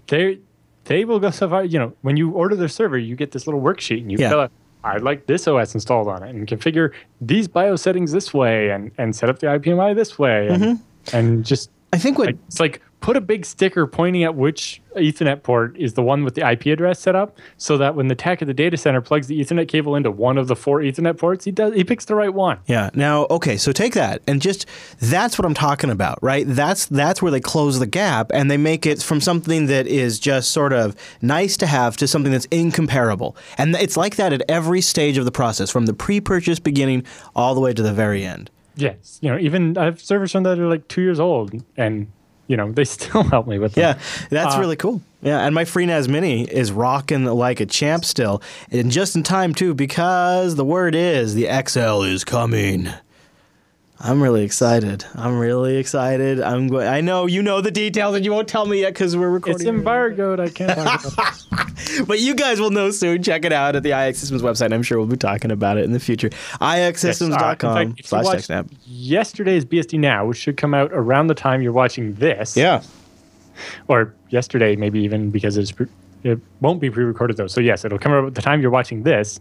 [0.08, 0.40] they
[0.86, 1.64] they will go so far.
[1.66, 4.30] You know, when you order their server, you get this little worksheet, and you Yeah.
[4.30, 4.52] fill out.
[4.84, 8.92] I'd like this OS installed on it, and configure these BIOS settings this way, and
[8.98, 11.16] and set up the IPMI this way, and, Mm-hmm.
[11.16, 14.82] and just I think what like it's like put a big sticker pointing at which
[14.96, 18.16] Ethernet port is the one with the IP address set up, so that when the
[18.16, 21.16] tech at the data center plugs the Ethernet cable into one of the four Ethernet
[21.16, 22.58] ports, he does he picks the right one.
[22.66, 22.90] Yeah.
[22.96, 24.66] Now, okay, so take that and just
[25.00, 26.48] that's what I'm talking about, right?
[26.48, 30.18] That's that's where they close the gap and they make it from something that is
[30.18, 33.38] just sort of nice to have to something that's incomparable.
[33.60, 37.54] And it's like that at every stage of the process, from the pre-purchase beginning all
[37.54, 38.50] the way to the very end.
[38.76, 42.08] Yes, you know, even I have servers from that are like two years old, and
[42.48, 43.82] you know they still help me with them.
[43.82, 45.02] Yeah, that's Uh, really cool.
[45.22, 49.54] Yeah, and my FreeNAS Mini is rocking like a champ still, and just in time
[49.56, 52.90] too, because the word is the XL is coming.
[54.00, 55.06] I'm really excited.
[55.16, 56.42] I'm really excited.
[56.42, 56.88] I'm going.
[56.88, 59.62] I know you know the details, and you won't tell me yet because we're recording.
[59.62, 60.40] It's embargoed.
[60.40, 61.46] I can't talk about it.
[62.08, 63.24] but you guys will know soon.
[63.24, 64.74] Check it out at the IX Systems website.
[64.74, 66.30] I'm sure we'll be talking about it in the future.
[66.30, 68.70] IXsystems.com Uh, if you slash TechSnap.
[68.86, 72.58] Yesterday's BSD Now, which should come out around the time you're watching this.
[72.58, 72.82] Yeah.
[73.88, 75.88] Or yesterday, maybe even because it's pre-
[76.24, 77.48] it won't be pre-recorded though.
[77.48, 79.40] So yes, it'll come out at the time you're watching this.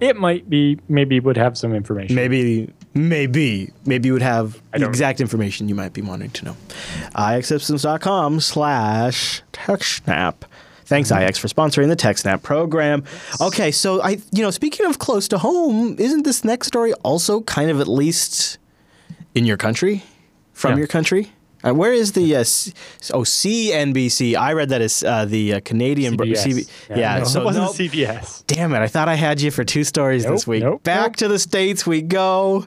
[0.00, 2.16] It might be maybe would have some information.
[2.16, 6.56] Maybe, maybe, maybe you would have the exact information you might be wanting to know.
[7.14, 10.34] IXsystems.com slash TechSnap.
[10.86, 13.04] Thanks, IX, for sponsoring the TechSnap program.
[13.40, 17.40] Okay, so I, you know, speaking of close to home, isn't this next story also
[17.42, 18.58] kind of at least
[19.34, 20.04] in your country,
[20.52, 20.78] from Yeah.
[20.78, 21.32] your country?
[21.66, 22.72] Uh, where is the uh, C-
[23.12, 24.36] oh CNBC?
[24.36, 26.16] I read that as uh, the uh, Canadian.
[26.16, 27.74] br- CB yeah, no, so it wasn't nope.
[27.76, 28.44] CBS.
[28.46, 28.78] Damn it!
[28.80, 30.62] I thought I had you for two stories this week.
[30.62, 31.16] nope, Back nope.
[31.16, 32.66] to the states we go.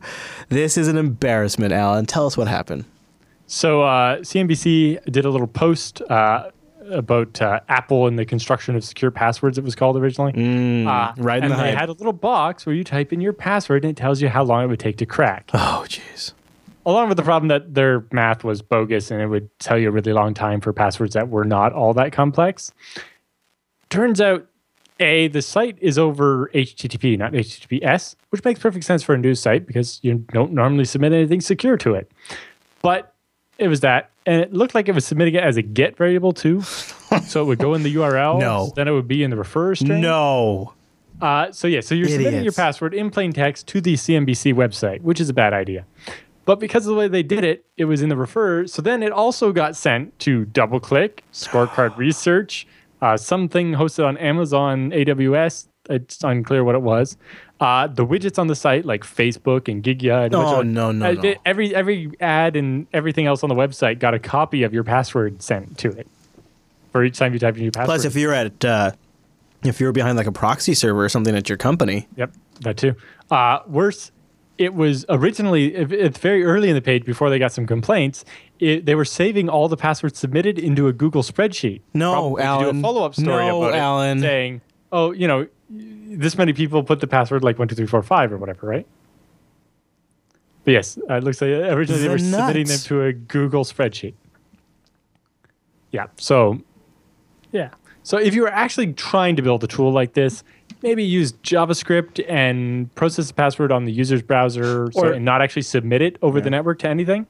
[0.50, 2.06] This is an embarrassment, Allan.
[2.06, 2.86] Tell us what happened.
[3.46, 6.52] So uh, CNBC did a little post uh,
[6.92, 9.58] about uh, Apple and the construction of secure passwords.
[9.58, 10.34] It was called originally.
[10.86, 11.78] Uh, right in and the they hype.
[11.80, 14.44] had a little box where you type in your password and it tells you how
[14.44, 15.50] long it would take to crack.
[15.54, 16.34] Oh, jeez.
[16.88, 19.91] Along with the problem that their math was bogus and it would tell you a
[19.91, 22.71] really long time for passwords that were not all that complex.
[23.89, 24.47] Turns out,
[25.02, 29.41] A, the site is over HTTP, not HTTPS, which makes perfect sense for a news
[29.41, 32.10] site because you don't normally submit anything secure to it.
[32.82, 33.13] But
[33.58, 34.10] it was that.
[34.26, 36.62] And it looked like it was submitting it as a get variable too.
[37.28, 38.39] so it would go in the URL.
[38.39, 38.71] No.
[38.78, 40.00] Then it would be in the refer string.
[40.00, 40.73] No.
[41.21, 45.02] Uh, so yeah, so you're submitting your password in plain text to the CNBC website,
[45.02, 45.86] which is a bad idea.
[46.48, 48.66] But because of the way they did it, it was in the refer.
[48.68, 52.66] So then it also got sent to DoubleClick, Scorecard Research,
[53.02, 55.68] uh, something hosted on Amazon AWS.
[55.90, 57.18] It's unclear what it was.
[57.60, 60.28] Uh, the widgets on the site, like Facebook and Gigya.
[60.28, 61.36] And Oh, no, no, uh, no.
[61.46, 65.42] Every every ad and everything else on the website got a copy of your password
[65.42, 66.08] sent to it
[66.94, 67.88] for each time you type in your password.
[67.88, 68.92] Plus, if you're at uh,
[69.64, 72.32] if you're behind like a proxy server or something at your company, Yep,
[72.62, 72.96] that too.
[73.30, 74.12] Uh, worse,
[74.58, 78.26] it was originally it's very early in the page before they got some complaints.
[78.60, 81.82] It, they were saving all the passwords submitted into a Google spreadsheet.
[81.93, 82.78] No, Probably to do Allan.
[82.78, 84.20] a follow-up story No, about it, Allan.
[84.20, 88.02] saying, "Oh, you know, this many people put the password like one two three four
[88.02, 88.88] five or whatever, right?"
[90.63, 93.63] But yes, uh, it looks like originally they The were submitting them to a Google
[93.63, 94.15] spreadsheet.
[95.91, 96.08] Yeah.
[96.17, 96.60] So,
[97.52, 97.70] yeah.
[98.04, 100.43] So if you were actually trying to build a tool like this,
[100.82, 105.62] maybe use JavaScript and process the password on the user's browser so, and not actually
[105.63, 107.28] submit it over the network to anything.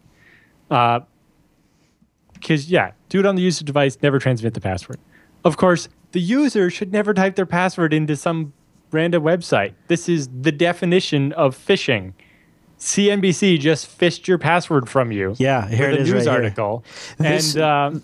[0.69, 4.99] Because, yeah, do it on the user device, never transmit the password.
[5.43, 8.53] Of course, the user should never type their password into some
[8.91, 9.73] random website.
[9.87, 12.13] This is the definition of phishing.
[12.79, 15.35] CNBC just phished your password from you.
[15.37, 16.31] Yeah, here it a news right here.
[16.31, 16.83] article.
[17.17, 18.03] This- and um,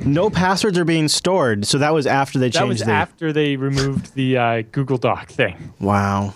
[0.00, 1.66] no passwords are being stored.
[1.66, 2.90] So that was after they changed that was the.
[2.90, 5.72] after they removed the uh, Google Doc thing.
[5.80, 6.34] wow.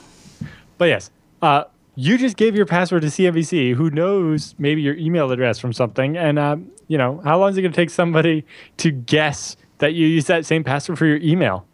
[0.79, 1.11] But yes,
[1.43, 5.73] uh, you just gave your password to CNBC, who knows maybe your email address from
[5.73, 8.45] something, and um, you know how long is it going to take somebody
[8.79, 11.67] to guess that you use that same password for your email,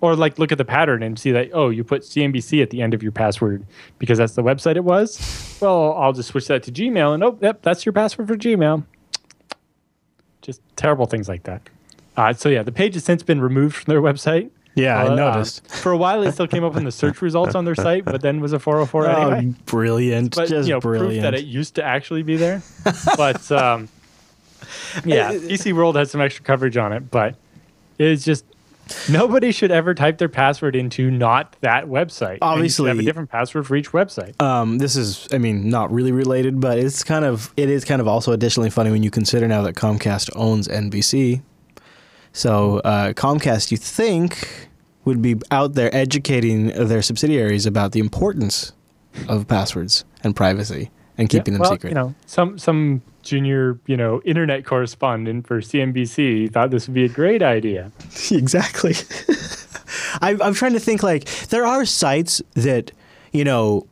[0.00, 2.82] or like look at the pattern and see that oh you put CNBC at the
[2.82, 3.64] end of your password
[3.98, 5.56] because that's the website it was.
[5.60, 8.84] Well, I'll just switch that to Gmail, and oh, yep, that's your password for Gmail.
[10.42, 11.62] Just terrible things like that.
[12.16, 14.50] Uh, so yeah, the page has since been removed from their website.
[14.74, 15.66] Yeah, I Uh, noticed.
[15.70, 18.22] for a while, it still came up in the search results on their site, but
[18.22, 19.46] then was a 404 anyway.
[19.54, 20.34] Oh, brilliant!
[20.34, 21.12] But Just you know, brilliant.
[21.12, 22.62] proof that it used to actually be there.
[23.16, 23.88] but um,
[25.04, 27.34] yeah, PC World has some extra coverage on it, but
[27.98, 28.44] it's just
[29.08, 32.38] nobody should ever type their password into not that website.
[32.42, 34.40] Obviously, you have a different password for each website.
[34.42, 38.00] um, this is, I mean, not really related, but it's kind of, it is kind
[38.00, 41.42] of also additionally funny when you consider now that Comcast owns NBC.
[42.32, 44.68] So uh, Comcast, you think,
[45.04, 48.72] would be out there educating their subsidiaries about the importance
[49.28, 51.90] of passwords and privacy and keeping Yeah, them well, secret.
[51.90, 57.04] You know, some some junior you know internet correspondent for CNBC thought this would be
[57.04, 57.90] a great idea.
[58.30, 58.94] exactly.
[60.20, 62.92] I, I'm trying to think like there are sites that
[63.32, 63.86] you know.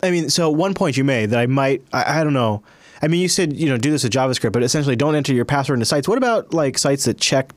[0.00, 2.62] I mean, so one point you made that I might I, I don't know.
[3.02, 5.44] I mean, you said you know do this with JavaScript, but essentially don't enter your
[5.44, 6.08] password into sites.
[6.08, 7.52] What about like sites that check,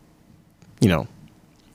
[0.80, 1.08] you know?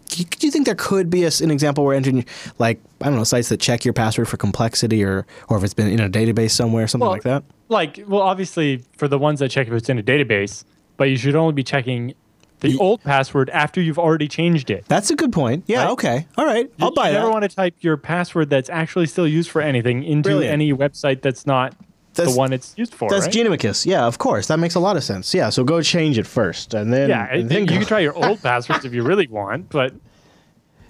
[0.09, 2.25] Do you, think there could be a an example where entering
[2.59, 5.75] like I don't know sites that check your password for complexity or or if it's
[5.75, 7.45] been in a database somewhere, something Well, like that?
[7.69, 10.65] Like, well, obviously for the ones that check if it's in a database,
[10.97, 12.15] but you should only be checking
[12.61, 14.85] the Ye- old password after you've already changed it.
[14.89, 15.65] That's a good point.
[15.67, 15.85] Yeah.
[15.85, 15.91] Right?
[15.91, 16.27] Okay.
[16.39, 16.71] All right.
[16.81, 20.03] I'll you buy never want to type your password that's actually still used for anything
[20.05, 20.53] into Brilliant.
[20.53, 21.75] any website that's not
[22.17, 23.09] That's- the one it's used for.
[23.09, 23.35] That's right?
[23.35, 23.87] Genomicus.
[23.87, 24.49] Yeah, of course.
[24.49, 25.33] That makes a lot of sense.
[25.35, 28.01] Yeah, so go change it first, and then yeah, and then you go- can try
[28.01, 29.93] your old passwords if you really want, but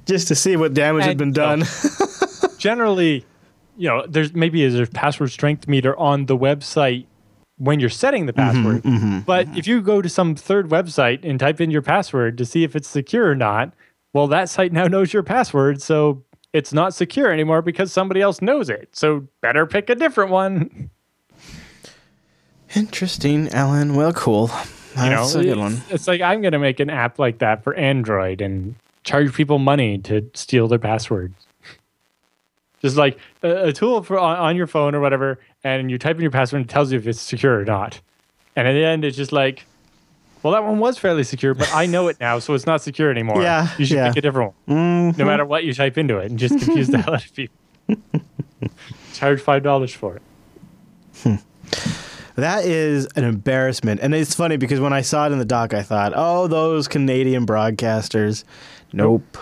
[0.06, 2.50] just to see what damage had And, been you know, done.
[2.58, 3.24] generally,
[3.76, 7.06] you know, there's maybe there's a password strength meter on the website
[7.58, 9.26] when you're setting the Mm-hmm, password.
[9.26, 12.64] but if you go to some third website and type in your password to see
[12.64, 13.72] if it's secure or not,
[14.12, 18.40] well, that site now knows your password, so it's not secure anymore because somebody else
[18.42, 18.88] knows it.
[18.92, 20.90] So better pick a different one.
[22.76, 23.94] Interesting, Allan.
[23.94, 24.50] Well, cool.
[24.96, 25.82] You know, That's a good it's, one.
[25.90, 29.58] it's like I'm going to make an app like that for Android and charge people
[29.58, 31.46] money to steal their passwords.
[32.82, 36.16] Just like a, a tool for on, on your phone or whatever, and you type
[36.16, 38.00] in your password and it tells you if it's secure or not.
[38.54, 39.64] And at the end, it's just like,
[40.42, 43.10] well, that one was fairly secure, but I know it now, so it's not secure
[43.10, 43.42] anymore.
[43.42, 44.08] Yeah, You should yeah.
[44.08, 44.76] pick a different one.
[44.76, 45.24] No mm-hmm.
[45.26, 47.56] matter what you type into it and just confuse the hell out of people.
[49.14, 50.22] Charge $5 for it.
[51.22, 51.36] Hmm.
[52.36, 54.00] That is an embarrassment.
[54.02, 56.86] And it's funny because when I saw it in the doc, I thought, oh, those
[56.86, 58.44] Canadian broadcasters.
[58.92, 59.38] Nope.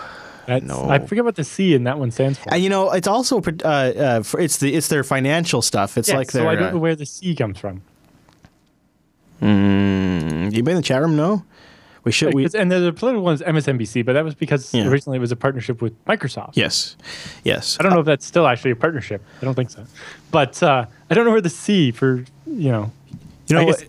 [0.47, 0.87] No.
[0.89, 2.53] I forget what the C in that one stands for.
[2.53, 5.97] And you know, it's also uh, uh, for, it's the it's their financial stuff.
[5.97, 6.43] It's like their.
[6.43, 7.81] so I don't uh, know where the C comes from.
[9.41, 11.43] mm, anybody in the chat room No.
[12.03, 12.35] We should.
[12.35, 14.87] We, and the political one is MSNBC, but that was because Yeah.
[14.87, 16.51] originally it was a partnership with Microsoft.
[16.53, 16.95] yes,
[17.43, 17.77] yes.
[17.79, 19.23] I don't know if that's still actually a partnership.
[19.41, 19.83] I don't think so.
[20.29, 22.91] But uh, I don't know where the C for, you know,
[23.47, 23.83] You know I guess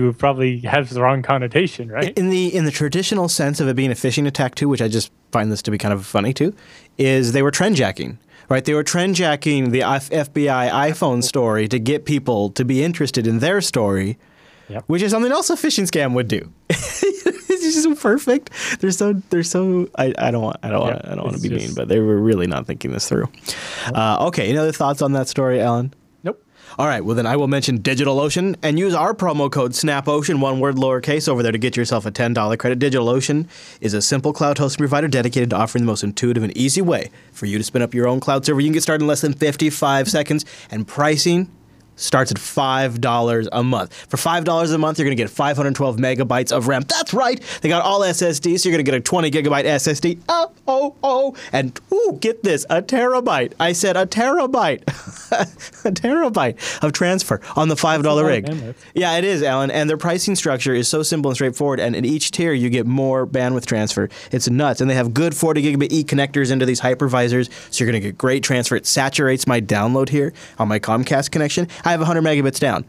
[0.00, 2.16] would probably have the wrong connotation, right?
[2.16, 4.88] in the in the traditional sense of it being a phishing attack too, which I
[4.88, 6.54] just find this to be kind of funny too,
[6.98, 8.18] is they were trendjacking.
[8.48, 13.40] Right, they were trendjacking the FBI iPhone story to get people to be interested in
[13.40, 14.18] their story,
[14.68, 14.84] Yep.
[14.86, 16.52] which is something else a phishing scam would do.
[17.74, 18.50] just so perfect.
[18.80, 19.88] They're so they're so.
[19.96, 22.00] I, I don't want I don't want I don't want to be mean, but they
[22.00, 23.28] were really not thinking this through.
[23.94, 25.94] Uh, okay, any other thoughts on that story, Allan?
[26.22, 26.44] Nope.
[26.78, 30.60] All right, well, then I will mention DigitalOcean and use our promo code SNAPOcean, one
[30.60, 32.78] word lowercase, over there to get yourself a $10 credit.
[32.78, 33.48] DigitalOcean
[33.80, 37.10] is a simple cloud hosting provider dedicated to offering the most intuitive and easy way
[37.32, 38.60] for you to spin up your own cloud server.
[38.60, 41.50] You can get started in less than 55 seconds, and pricing
[41.96, 43.94] starts at $5 a month.
[44.08, 46.82] For $5 a month, you're going to get 512 megabytes of RAM.
[46.82, 47.40] That's right.
[47.62, 50.20] They got all SSDs, so you're going to get a 20 gigabyte SSD.
[50.28, 51.36] Oh, oh, oh.
[51.52, 53.54] And, ooh, get this, a terabyte.
[53.58, 54.82] I said a terabyte.
[55.84, 58.74] a terabyte of transfer on the $5 rig.
[58.94, 59.70] Yeah, it is, Allan.
[59.70, 61.80] And their pricing structure is so simple and straightforward.
[61.80, 64.08] And in each tier, you get more bandwidth transfer.
[64.30, 64.80] It's nuts.
[64.80, 67.50] And they have good 40 gigabit E connectors into these hypervisors.
[67.72, 68.76] So you're going to get great transfer.
[68.76, 71.68] It saturates my download here on my Comcast connection.
[71.86, 72.84] I have 100 megabits down.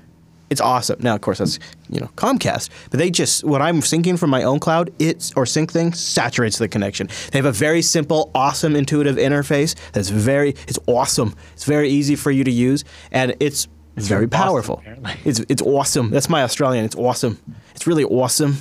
[0.49, 0.99] It's awesome.
[1.01, 4.41] Now, of course, that's you know Comcast, but they just when I'm syncing from my
[4.41, 7.09] ownCloud, it's or Syncthing saturates the connection.
[7.31, 11.35] They have a very simple, awesome, intuitive interface that's very it's awesome.
[11.53, 14.83] It's very easy for you to use, and it's, very from Boston, powerful.
[15.25, 16.11] It's it's awesome.
[16.11, 16.85] That's my Australian.
[16.85, 17.39] It's awesome.
[17.75, 18.57] It's really awesome.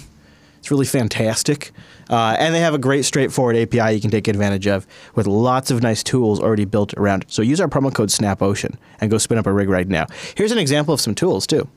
[0.58, 1.70] It's really fantastic.
[2.08, 5.70] Uh, and they have a great, straightforward API you can take advantage of with lots
[5.70, 7.24] of nice tools already built around.
[7.28, 10.06] So use our promo code SNAPOcean and go spin up a rig right now.
[10.36, 11.68] Here's an example of some tools, too.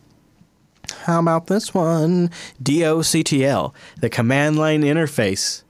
[1.03, 2.29] How about this one?
[2.61, 5.63] DOCTL, the command line interface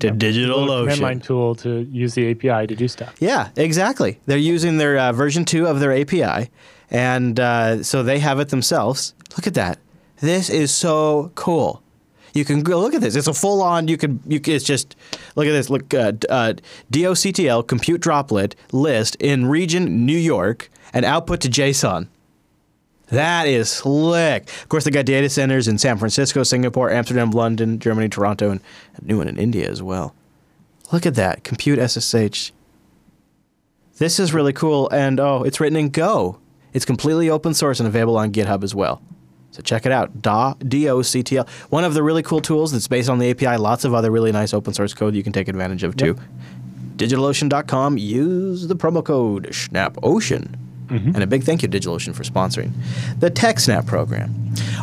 [0.00, 0.80] to Little DigitalOcean.
[0.82, 3.14] command line tool to use the API to do stuff.
[3.18, 4.20] Yeah, exactly.
[4.26, 6.50] They're using their uh, version two of their API,
[6.90, 9.14] and uh, so they have it themselves.
[9.36, 9.78] Look at that.
[10.20, 11.82] This is so cool.
[12.34, 13.16] You can look at this.
[13.16, 13.88] It's a full on.
[13.88, 14.20] You can.
[14.26, 14.40] You.
[14.44, 14.96] It's just.
[15.36, 15.70] Look at this.
[15.70, 15.92] Look.
[15.92, 16.54] Uh, uh,
[16.90, 22.08] DOCTL compute droplet list in region New York and output to JSON.
[23.08, 24.48] That is slick.
[24.62, 28.60] Of course, they got data centers in San Francisco, Singapore, Amsterdam, London, Germany, Toronto, and
[28.96, 30.14] a new one in India as well.
[30.92, 31.42] Look at that.
[31.42, 32.52] Compute SSH.
[33.96, 36.38] This is really cool, and oh, it's written in Go.
[36.72, 39.02] It's completely open source and available on GitHub as well.
[39.58, 40.22] So check it out.
[40.22, 41.48] Da- DOCTL.
[41.70, 43.56] One of the really cool tools that's based on the API.
[43.58, 46.16] Lots of other really nice open source code you can take advantage of too.
[46.96, 47.98] DigitalOcean.com.
[47.98, 50.54] Use the promo code SNAPOcean.
[50.88, 51.10] Mm-hmm.
[51.14, 52.72] And a big thank you to DigitalOcean for sponsoring
[53.18, 54.34] the TechSnap program.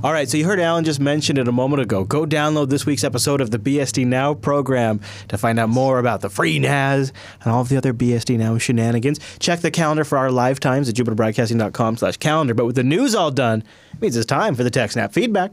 [0.03, 2.03] All right, so you heard Allan just mention it a moment ago.
[2.03, 6.21] Go download this week's episode of the BSD Now program to find out more about
[6.21, 9.19] the FreeNAS and all of the other BSD Now shenanigans.
[9.39, 12.53] Check the calendar for our live times at jupiterbroadcasting.com slash calendar.
[12.53, 13.63] But with the news all done,
[13.93, 15.51] it means it's time for the TechSnap feedback.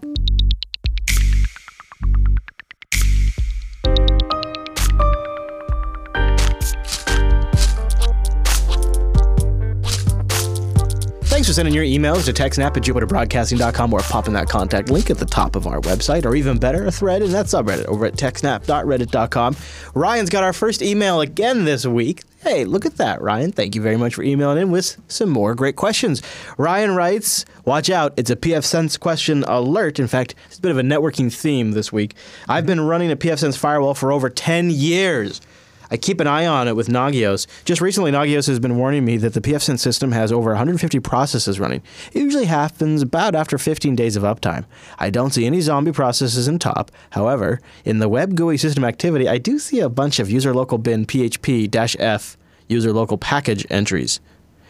[11.52, 15.18] Thanks for sending your emails to techsnap at jupiterbroadcasting.com or popping that contact link at
[15.18, 18.14] the top of our website, or even better, a thread in that subreddit over at
[18.14, 19.56] techsnap.reddit.com.
[19.92, 22.22] Ryan's got our first email again this week.
[22.40, 23.52] Hey, look at that, Ryan.
[23.52, 26.22] Thank you very much for emailing in with some more great questions.
[26.56, 29.98] Ryan writes, Watch out, it's a pfSense question alert.
[29.98, 32.14] In fact, it's a bit of a networking theme this week.
[32.48, 35.42] I've been running a pfSense firewall for over 10 years.
[35.92, 37.46] I keep an eye on it with Nagios.
[37.66, 41.60] Just recently, Nagios has been warning me that the pfSense system has over 150 processes
[41.60, 41.82] running.
[42.14, 44.64] It usually happens about after 15 days of uptime.
[44.98, 46.90] I don't see any zombie processes in top.
[47.10, 50.78] However, in the web GUI system activity, I do see a bunch of user local
[50.78, 52.38] bin php-f
[52.68, 54.18] user local package entries.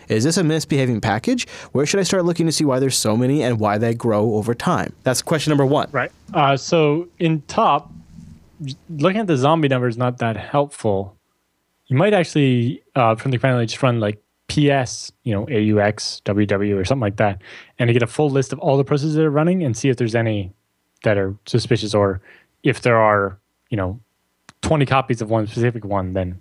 [0.08, 1.46] Is this a misbehaving package?
[1.70, 4.34] Where should I start looking to see why there's so many and why they grow
[4.34, 4.92] over time?
[5.04, 5.88] That's question number one.
[5.92, 6.10] Right.
[6.34, 7.92] Uh, so in top,
[8.88, 11.16] looking at the zombie number is not that helpful.
[11.86, 16.22] You might actually, uh, from the command line, just run like PS, you know, AUX,
[16.24, 17.40] WW, or something like that,
[17.78, 19.88] and to get a full list of all the processes that are running and see
[19.88, 20.52] if there's any
[21.04, 22.20] that are suspicious or
[22.62, 23.38] if there are,
[23.70, 23.98] you know,
[24.62, 26.40] 20 copies of one specific one, then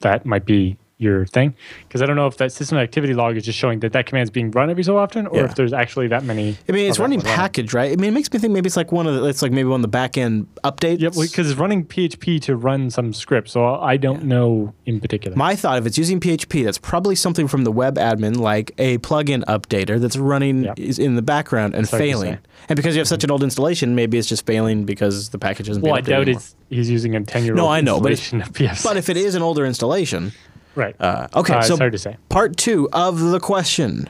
[0.00, 1.54] that might be your thing
[1.88, 4.24] because I don't know if that system activity log is just showing that that command
[4.24, 5.44] is being run every so often, or Yeah.
[5.46, 6.56] if there's actually that many.
[6.68, 7.36] I mean, it's running one running.
[7.38, 7.90] package, right?
[7.92, 9.68] I mean, it makes me think maybe it's like one of the, it's like maybe
[9.68, 11.00] one of the back end updates.
[11.00, 15.36] Yep, because it's running PHP to run some script, so I don't know in particular.
[15.36, 18.98] My thought, if it's using PHP, that's probably something from the web admin, like a
[18.98, 20.74] plugin updater that's running Yeah.
[20.76, 22.38] is in the background and failing.
[22.68, 25.68] And because you have such an old installation, maybe it's just failing because the package
[25.70, 25.82] isn't.
[25.82, 26.40] well, I doubt anymore.
[26.40, 28.84] it's he's using a ten year old No, I know, but installation of PFS.
[28.84, 30.32] But if it is an older installation,
[30.74, 31.54] right, uh, okay.
[31.54, 32.16] Uh, so hard to say.
[32.28, 34.08] part two of the question.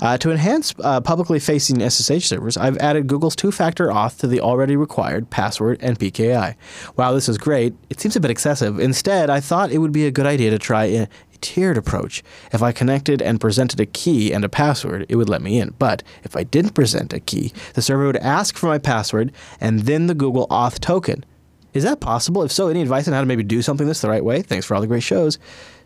[0.00, 4.26] Uh, to enhance uh, publicly facing SSH servers, I've added Google's two factor auth to
[4.26, 6.56] the already required password and PKI.
[6.96, 7.74] Wow, this is great.
[7.88, 8.80] It seems a bit excessive.
[8.80, 11.08] Instead, I thought it would be a good idea to try a
[11.40, 12.22] tiered approach.
[12.52, 15.74] If I connected and presented a key and a password, it would let me in.
[15.78, 19.80] But if I didn't present a key, the server would ask for my password and
[19.80, 21.24] then the Google auth token.
[21.74, 22.42] Is that possible?
[22.42, 24.42] If so, any advice on how to maybe do something this the right way?
[24.42, 25.38] Thanks for all the great shows.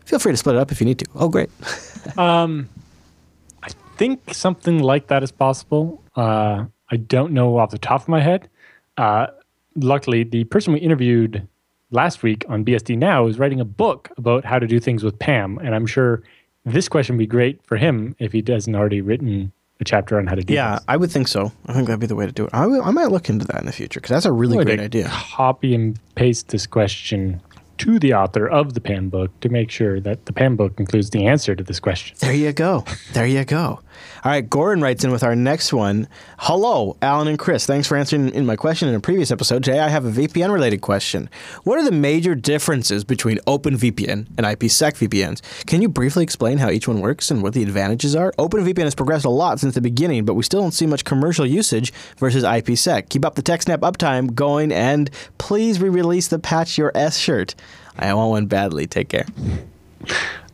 [0.07, 1.05] Feel free to split it up if you need to.
[1.15, 1.49] Oh, great.
[2.17, 6.01] I think something like that is possible.
[6.15, 8.47] Uh, I don't know off the top of my head.
[8.95, 9.27] Uh,
[9.75, 11.45] luckily, the person we interviewed
[11.91, 15.19] last week on BSD Now is writing a book about how to do things with
[15.19, 16.23] PAM, and I'm sure
[16.63, 19.51] this question would be great for him if he hasn't already written
[19.81, 20.53] a chapter on how to do.
[20.53, 20.55] It.
[20.55, 20.85] Yeah, this.
[20.87, 21.51] I would think so.
[21.65, 22.53] I think that'd be the way to do it.
[22.53, 24.79] I, will, I might look into that in the future because that's a really great
[24.79, 25.09] idea.
[25.09, 27.41] Copy and paste this question
[27.77, 31.09] to the author of the PAM book to make sure that the PAM book includes
[31.11, 32.15] the answer to this question.
[32.19, 32.85] There you go.
[33.13, 33.79] There you go.
[34.23, 36.07] All right, Goran writes in with our next one.
[36.39, 37.65] Hello, Allan and Chris.
[37.65, 39.63] Thanks for answering in my question in a previous episode.
[39.63, 41.29] Today I have a VPN related question.
[41.63, 45.65] What are the major differences between OpenVPN and IPsec VPNs?
[45.65, 48.33] Can you briefly explain how each one works and what the advantages are?
[48.33, 51.45] OpenVPN has progressed a lot since the beginning, but we still don't see much commercial
[51.45, 53.09] usage versus IPsec.
[53.09, 57.55] Keep up the TechSnap uptime going and please re-release the Patch Your S shirt.
[57.99, 58.87] I want one badly.
[58.87, 59.25] Take care.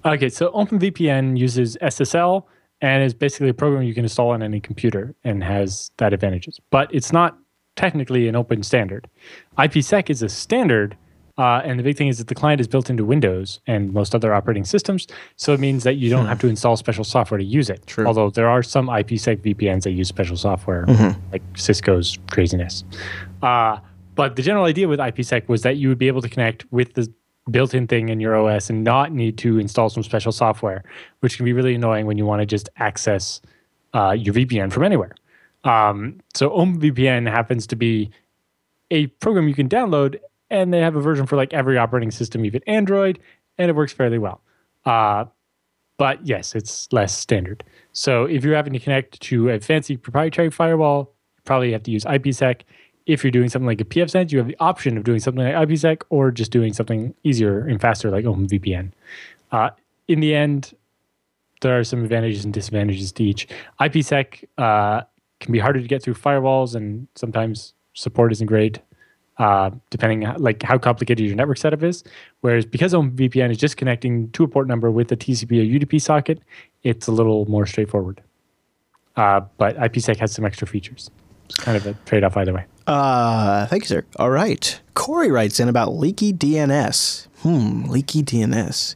[0.06, 2.44] Okay, so OpenVPN uses SSL
[2.82, 6.60] and is basically a program you can install on any computer and has that advantages.
[6.70, 7.38] But it's not
[7.76, 9.10] technically an open standard.
[9.58, 10.98] IPsec is a standard,
[11.38, 14.14] uh, and the big thing is that the client is built into Windows and most
[14.14, 17.44] other operating systems, so it means that you don't have to install special software to
[17.44, 17.88] use it.
[17.88, 18.06] True.
[18.06, 20.86] Although there are some IPsec VPNs that use special software,
[21.32, 22.84] like Cisco's craziness.
[23.42, 23.80] Uh,
[24.16, 26.94] but the general idea with IPsec was that you would be able to connect with
[26.94, 27.12] the
[27.52, 30.84] built-in thing in your OS and not need to install some special software,
[31.20, 33.42] which can be really annoying when you want to just access
[33.94, 35.14] uh, your VPN from anywhere.
[35.64, 38.12] Um, so OpenVPN happens to be
[38.92, 40.20] a program you can download,
[40.50, 43.20] and they have a version for like every operating system, even Android,
[43.58, 44.42] and it works fairly well.
[44.86, 45.26] Uh,
[45.98, 47.64] but yes, it's less standard.
[47.92, 51.92] So if you're having to connect to a fancy proprietary firewall, you probably have to
[51.92, 52.62] use IPsec.
[53.06, 55.56] If you're doing something like a pfSense, you have the option of doing something like
[55.68, 58.92] IPsec or just doing something easier and faster like OpenVPN.
[59.52, 59.70] Uh,
[60.08, 60.74] in the end,
[61.62, 63.48] there are some advantages and disadvantages to each.
[63.80, 65.02] IPsec uh,
[65.40, 68.80] can be harder to get through firewalls, and sometimes support isn't great,
[69.38, 72.04] uh, depending like how complicated your network setup is.
[72.42, 76.02] Whereas because OpenVPN is just connecting to a port number with a TCP or UDP
[76.02, 76.42] socket,
[76.84, 78.22] it's a little more straightforward.
[79.16, 81.10] Uh, but IPsec has some extra features.
[81.56, 82.66] It's kind of a trade-off either way.
[82.88, 84.06] Uh, thank you, sir.
[84.18, 84.80] All right.
[84.94, 87.28] Corey writes in about leaky DNS.
[87.44, 88.96] Hmm, leaky DNS.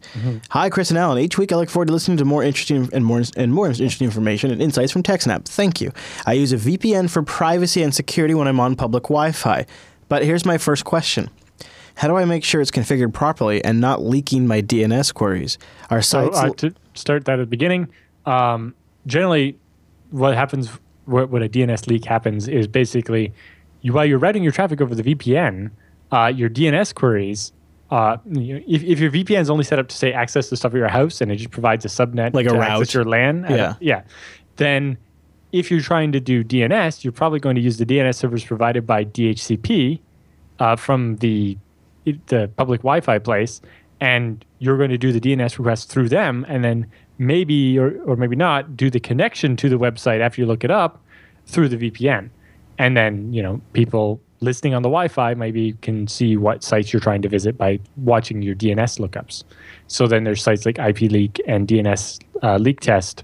[0.50, 1.20] Hi, Chris and Allan.
[1.20, 4.06] Each week, I look forward to listening to more interesting and more and more interesting
[4.06, 5.46] information and insights from TechSnap.
[5.46, 5.92] Thank you.
[6.26, 9.66] I use a VPN for privacy and security when I'm on public Wi-Fi.
[10.08, 11.30] But here's my first question:
[11.96, 15.58] How do I make sure it's configured properly and not leaking my DNS queries?
[15.90, 17.90] So sites uh, to start that at the beginning,
[18.26, 19.58] um, generally,
[20.10, 20.70] what happens
[21.08, 23.34] what, what a DNS leak happens is basically
[23.82, 25.72] you while you're routing your traffic over the VPN,
[26.12, 27.52] uh, your DNS queries.
[27.90, 30.58] Uh, you know, if, if your VPN is only set up to say access the
[30.58, 32.70] stuff at your house and it just provides a subnet Like a to route.
[32.82, 33.74] access your LAN, a- Yeah.
[33.80, 34.02] yeah,
[34.58, 34.98] then
[35.54, 38.86] if you're trying to do DNS, you're probably going to use the DNS servers provided
[38.86, 40.00] by DHCP
[40.60, 41.58] uh, from the
[42.28, 43.62] the public Wi-Fi place,
[44.02, 46.88] and you're going to do the DNS request through them, and then
[47.18, 50.72] maybe or, or maybe not do the connection to the website after you look it
[50.72, 51.02] up
[51.46, 52.30] through the VPN,
[52.78, 57.00] and then you know people listening on the Wi-Fi maybe can see what sites you're
[57.00, 59.44] trying to visit by watching your DNS lookups.
[59.88, 63.24] So then there's sites like IP Leak and DNS uh, Leak Test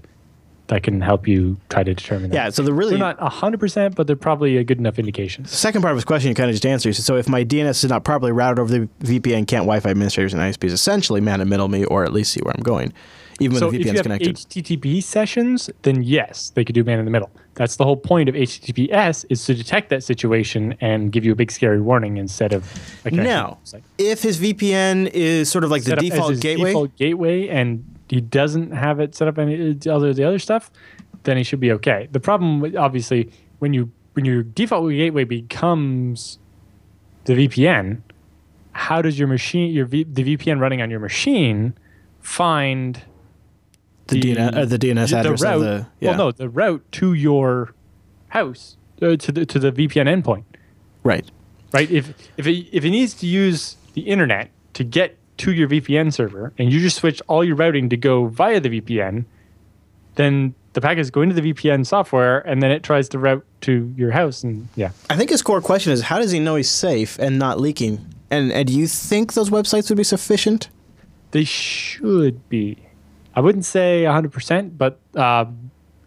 [0.68, 2.36] that can help you try to determine that.
[2.36, 5.44] Yeah, so the really They're not 100%, but they're probably a good enough indication.
[5.44, 6.94] The second part of his question you kind of just answered.
[6.96, 10.42] So if my DNS is not properly routed over the VPN, can't Wi-Fi administrators and
[10.42, 12.94] ISPs essentially man and middle me, or at least see where I'm going,
[13.40, 14.36] even So when the if you VPN's have connected?
[14.36, 17.30] HTTP sessions, then yes, they could do man in the middle.
[17.54, 21.34] That's the whole point of HTTPS is to detect that situation and give you a
[21.34, 22.70] big scary warning instead of
[23.04, 23.58] a now,
[23.98, 27.48] if his VPN is sort of like the Set as default his gateway, default gateway,
[27.48, 30.70] and he doesn't have it set up any uh, other the other stuff,
[31.24, 32.08] then he should be okay.
[32.12, 36.38] The problem, with- obviously, when you when your default gateway becomes
[37.24, 38.02] the VPN,
[38.72, 41.74] how does your machine, your v, the VPN running on your machine,
[42.20, 43.00] find
[44.08, 45.54] the, DNS, uh, the DNS address route?
[45.54, 47.74] of the yeah, Well, no, the route to your
[48.28, 50.44] house uh, to the to the VPN endpoint
[51.02, 51.30] right.
[51.72, 51.90] right?
[51.90, 56.12] If if it, if it needs to use the internet to get to your VPN
[56.12, 59.24] server, and you just switch all your routing to go via the VPN,
[60.16, 63.44] then the packet is going to the VPN software, and then it tries to route
[63.62, 66.56] to your house, and yeah, I think his core question is how does he know
[66.56, 68.14] he's safe and not leaking?
[68.30, 70.68] And, and do you think those websites would be sufficient?
[71.34, 72.78] they should be.
[73.36, 75.46] I wouldn't say 100%, but uh,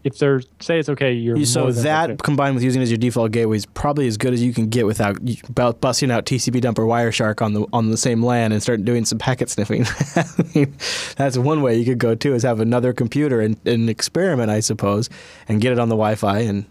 [0.03, 2.17] if they're say it's okay, you're So that okay.
[2.23, 4.67] combined with using it as your default gateway is probably as good as you can
[4.69, 5.17] get without
[5.81, 9.17] busting out tcpdump or Wireshark on the on the same LAN and start doing some
[9.17, 9.85] packet sniffing.
[10.15, 10.23] I
[10.55, 10.73] mean,
[11.17, 14.61] that's one way you could go too is have another computer and, and experiment, I
[14.61, 15.09] suppose,
[15.49, 16.65] and get it on the Wi-Fi and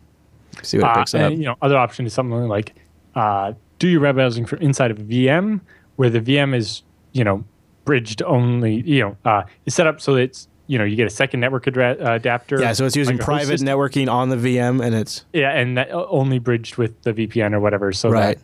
[0.63, 1.21] see what it Uh, picks up.
[1.33, 2.75] and, you know, other option is something like
[3.15, 5.61] uh, do your web browsing from inside of a VM,
[5.97, 6.83] where the VM is
[7.13, 7.45] you know
[7.87, 8.83] bridged only.
[8.83, 11.41] You know, uh, is set up so that it's you know you get a second
[11.41, 12.61] network addre- uh, adapter.
[12.61, 15.91] yeah, so it's using like private networking on the VM, and it's Yeah, and that
[15.93, 18.37] only bridged with the VPN or whatever, so Right.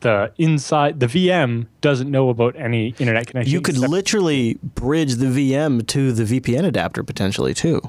[0.00, 3.52] that the inside the VM doesn't know about any internet connection.
[3.52, 7.80] you could literally bridge the VM to the VPN adapter potentially too.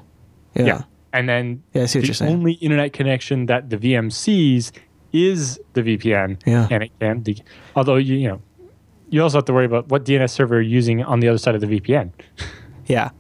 [0.56, 0.66] Yeah.
[0.66, 0.82] yeah.
[1.14, 2.34] And then Yeah, I see what the you're saying.
[2.34, 4.72] only internet connection that the VM sees
[5.14, 6.38] is the VPN.
[6.46, 6.68] Yeah.
[6.70, 7.42] And it can be,
[7.76, 8.42] although you you know,
[9.12, 11.56] you also have to worry about what DNS server you're using on the other side
[11.56, 12.12] of the VPN.
[12.88, 13.12] Yeah.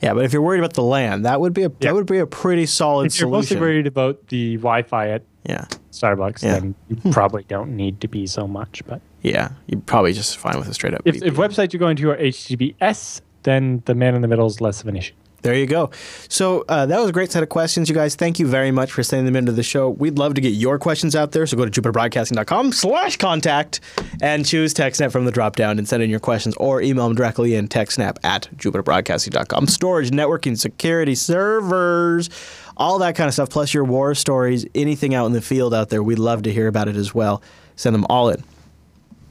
[0.00, 1.74] Yeah, but if you're worried about the LAN, that would be a Yeah.
[1.80, 3.16] that would be a pretty solid solution.
[3.16, 5.66] If you're mostly worried about the Wi-Fi at yeah.
[5.92, 6.52] Starbucks, Yeah.
[6.60, 8.82] then you probably don't need to be so much.
[8.86, 11.02] But Yeah, you're probably just fine with a straight up.
[11.04, 14.60] if, if websites you're going to are HTTPS, then the man in the middle is
[14.62, 15.12] less of an issue.
[15.48, 15.90] There you go.
[16.28, 18.14] So uh, that was a great set of questions, you guys.
[18.14, 19.88] Thank you very much for sending them into the show.
[19.88, 21.46] We'd love to get your questions out there.
[21.46, 23.80] So go to jupiterbroadcasting.com slash contact
[24.20, 27.16] and choose TechSnap from the drop down and send in your questions or email them
[27.16, 29.68] directly in TechSnap at jupiterbroadcasting.com.
[29.68, 32.28] Storage, networking, security, servers,
[32.76, 35.88] all that kind of stuff, plus your war stories, anything out in the field out
[35.88, 36.02] there.
[36.02, 37.42] We'd love to hear about it as well.
[37.74, 38.44] Send them all in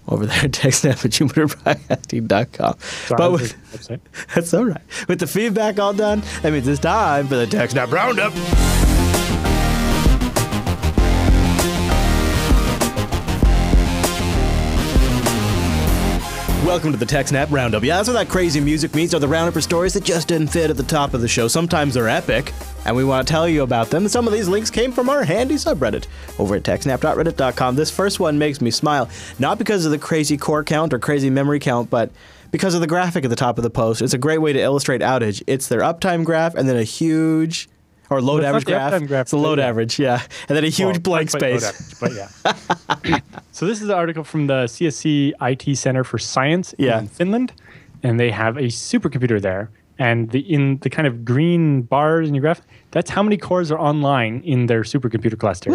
[0.07, 2.79] over there at TechSnap at jupiterbroadcasting.com.
[2.79, 3.37] Sorry, But
[3.71, 4.01] that's with,
[4.35, 4.81] that's all right.
[5.07, 8.86] With the feedback all done, that means it's time for the TechSnap Roundup.
[16.67, 17.81] Welcome to the TechSnap Roundup.
[17.81, 19.15] Yeah, that's what that crazy music means.
[19.15, 21.47] Are the roundup for stories that just didn't fit at the top of the show.
[21.47, 22.51] Sometimes they're epic,
[22.85, 24.05] and we want to tell you about them.
[24.09, 26.07] Some of these links came from our handy subreddit
[26.37, 27.77] over at techsnap.reddit.com.
[27.77, 29.09] This first one makes me smile,
[29.39, 32.11] not because of the crazy core count or crazy memory count, but
[32.51, 34.01] because of the graphic at the top of the post.
[34.01, 35.41] It's a great way to illustrate outage.
[35.47, 37.69] It's their uptime graph and then a huge
[38.09, 39.05] or load Well, average graph.
[39.07, 39.67] graph, It's a load yeah.
[39.67, 41.99] average, yeah, and then a huge Well, blank not quite load space.
[41.99, 43.19] average, but yeah.
[43.51, 46.99] so this is an article from the CSC IT Center for Science Yeah.
[46.99, 47.53] in Finland,
[48.03, 49.69] and they have a supercomputer there.
[49.99, 53.71] And the in the kind of green bars in your graph, that's how many cores
[53.71, 55.71] are online in their supercomputer cluster.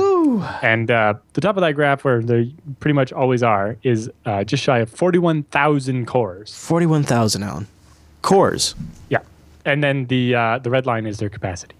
[0.62, 4.44] And uh, the top of that graph, where they pretty much always are, is uh,
[4.44, 6.54] just shy of forty-one thousand cores.
[6.54, 7.66] Forty-one thousand, Allan.
[8.22, 8.76] Cores.
[9.08, 9.22] Yeah,
[9.64, 11.74] and then the uh, the red line is their capacity.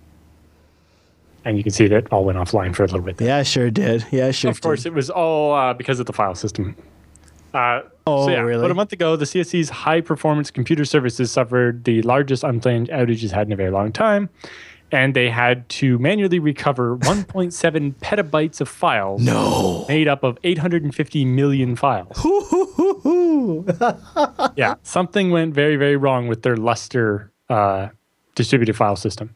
[1.45, 3.17] And you can see that all went offline for a little bit.
[3.17, 3.29] there.
[3.29, 4.07] Yeah, sure did.
[4.13, 6.77] Yeah, sure Of course, it was all uh, because of the file system.
[7.53, 8.59] Uh, Oh, so yeah, really?
[8.59, 13.23] About a month ago, the CSC's high performance computer services suffered the largest unplanned outage
[13.23, 14.29] it's had in a very long time.
[14.91, 19.85] And they had to manually recover 1.7 petabytes of files No.
[19.89, 22.19] made up of 850 million files.
[24.57, 27.89] yeah, something went very, very wrong with their Lustre uh,
[28.35, 29.35] distributed file system.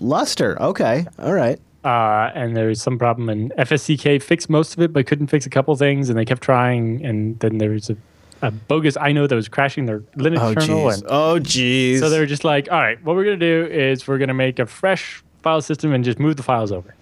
[0.00, 0.60] Lustre.
[0.62, 1.06] Okay.
[1.18, 1.58] All right.
[1.84, 3.28] uh, and there was some problem.
[3.28, 6.42] And FSCK fixed most of it, but couldn't fix a couple things, and they kept
[6.42, 7.04] trying.
[7.04, 7.96] And then there was a,
[8.42, 10.94] a bogus I know that was crashing their Linux Oh kernel, jeez.
[10.94, 11.98] and Oh jeez.
[12.00, 14.58] so they were just like, "All right, what we're gonna do is we're gonna make
[14.58, 16.94] a fresh file system and just move the files over."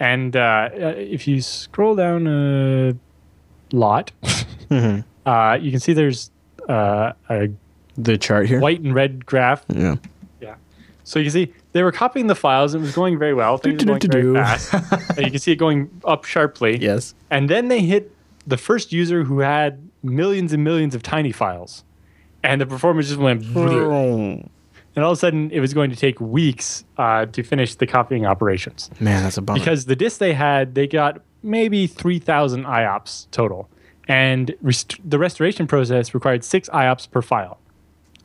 [0.00, 2.94] And uh, uh, if you scroll down a
[3.72, 4.12] lot,
[4.70, 5.00] Mm-hmm.
[5.28, 6.30] uh, you can see there's
[6.68, 7.48] uh, a
[7.96, 8.58] the chart here.
[8.60, 9.96] white and red graph Yeah.
[10.40, 10.54] yeah.
[11.04, 12.74] So you can see they were copying the files.
[12.74, 13.56] and It was going very well.
[13.58, 14.72] Things were going very fast.
[15.18, 16.78] you can see it going up sharply.
[16.78, 17.14] Yes.
[17.30, 18.10] And then they hit
[18.46, 21.84] the first user who had millions and millions of tiny files,
[22.42, 23.44] and the performance just went.
[24.94, 27.86] And all of a sudden, it was going to take weeks uh, to finish the
[27.86, 29.58] copying operations Man, that's a bummer.
[29.58, 33.70] because the disk they had, they got maybe 3,000 IOPS total.
[34.06, 37.58] And rest- the restoration process required six IOPS per file.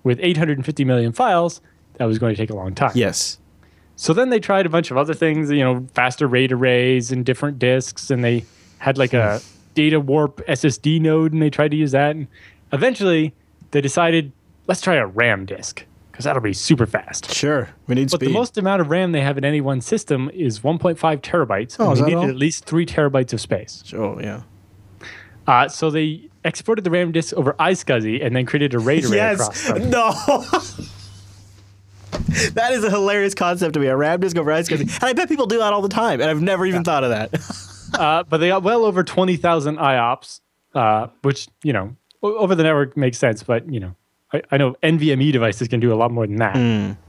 [0.03, 1.61] With 850 million files,
[1.97, 2.91] that was going to take a long time.
[2.95, 3.39] yes.
[3.99, 7.25] So then they tried a bunch of other things, you know, faster RAID arrays and
[7.25, 8.45] different disks, and they
[8.77, 9.41] had like a
[9.75, 12.11] DataWarp SSD node, and they tried to use that.
[12.15, 12.27] And
[12.71, 13.33] eventually,
[13.71, 14.31] they decided,
[14.67, 17.33] let's try a RAM disk because that'll be super fast.
[17.33, 17.69] Sure.
[17.87, 18.29] We need But speed.
[18.29, 21.75] the most amount of RAM they have in any one system is 1.5 terabytes.
[21.79, 22.29] Oh, and they needed all?
[22.29, 23.83] at least three terabytes of space.
[23.95, 24.41] oh, yeah.
[25.47, 29.15] Uh, so they exported the RAM disk over iSCSI and then created a RAID array
[29.17, 29.69] Yes.
[29.79, 30.11] No.
[32.53, 33.87] that is a hilarious concept to me.
[33.87, 34.81] A RAM disk over ice cream.
[34.81, 36.21] And I bet people do that all the time.
[36.21, 37.31] And I've never even thought of that.
[37.93, 40.41] Uh, but they got well over 20,000 IOPS,
[40.75, 43.43] uh, which, you know, over the network makes sense.
[43.43, 43.95] But, you know,
[44.33, 46.55] I, I know NVMe devices can do a lot more than that.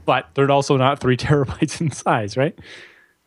[0.05, 2.57] But they're also not three terabytes in size, right?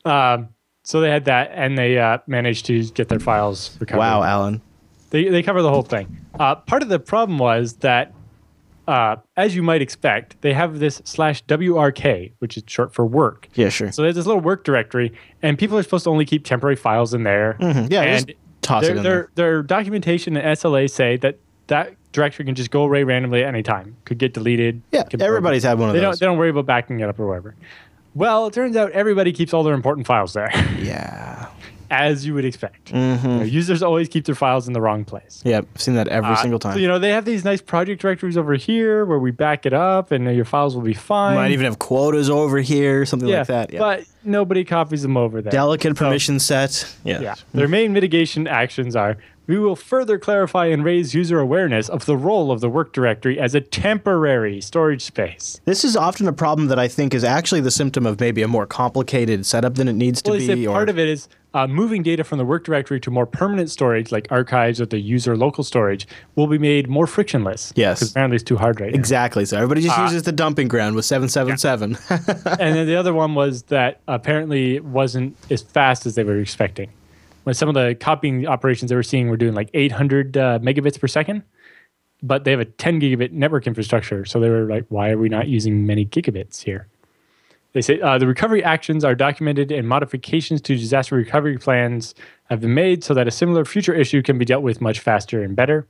[0.06, 0.48] Um,
[0.82, 3.98] so they had that and they uh, managed to get their files recovered.
[3.98, 4.62] wow, Allan.
[5.10, 6.24] They, they cover the whole thing.
[6.40, 8.14] Uh, part of the problem was that,
[8.88, 13.48] uh, as you might expect, they have this slash WRK, which is short for work.
[13.54, 13.92] Yeah, sure.
[13.92, 15.12] So there's this little work directory,
[15.42, 17.56] and people are supposed to only keep temporary files in there.
[17.60, 17.92] Mm-hmm.
[17.92, 19.30] Yeah, just and toss it their, in their, there.
[19.34, 23.62] their documentation and SLA say that that directory can just go away randomly at any
[23.62, 23.96] time.
[24.04, 24.82] Could get deleted.
[24.90, 26.18] Yeah, everybody's had one of They those.
[26.18, 27.54] don't, they don't worry about backing it up or whatever.
[28.14, 31.46] Well, it turns out everybody keeps all their important files there, Yeah.
[31.92, 32.92] as you would expect.
[32.92, 33.28] Mm-hmm.
[33.28, 35.42] You know, users always keep their files in the wrong place.
[35.44, 36.72] Yeah, I've seen that every Uh, single time.
[36.72, 39.74] So, you know, they have these nice project directories over here where we back it
[39.74, 41.36] up and uh, your files will be fine.
[41.36, 43.72] Might even have quotas over here, something yeah, like that.
[43.72, 43.78] Yeah.
[43.80, 45.52] But nobody copies them over there.
[45.52, 46.96] Delicate permission set.
[47.04, 47.20] Yeah.
[47.20, 47.34] yeah.
[47.52, 49.18] Their main mitigation actions are
[49.52, 53.38] we will further clarify and raise user awareness of the role of the work directory
[53.38, 55.60] as a temporary storage space.
[55.66, 58.48] This is often a problem that I think is actually the symptom of maybe a
[58.48, 60.66] more complicated setup than it needs to Well, they be.
[60.66, 63.68] or part of it is uh, moving data from the work directory to more permanent
[63.68, 67.74] storage, like archives or the user local storage, will be made more frictionless.
[67.76, 67.98] Yes.
[67.98, 68.98] Because apparently it's too hard right now.
[68.98, 69.44] Exactly.
[69.44, 71.98] So everybody just Uh, uses the dumping ground with 777.
[72.58, 76.38] and then the other one was that apparently it wasn't as fast as they were
[76.38, 76.88] expecting.
[77.44, 80.98] When some of the copying operations they were seeing were doing like 800 uh, megabits
[80.98, 81.42] per second,
[82.22, 84.24] but they have a 10 gigabit network infrastructure.
[84.24, 86.86] So they were like, why are we not using many gigabits here?
[87.72, 92.14] They say uh, the recovery actions are documented and modifications to disaster recovery plans
[92.50, 95.42] have been made so that a similar future issue can be dealt with much faster
[95.42, 95.86] and better.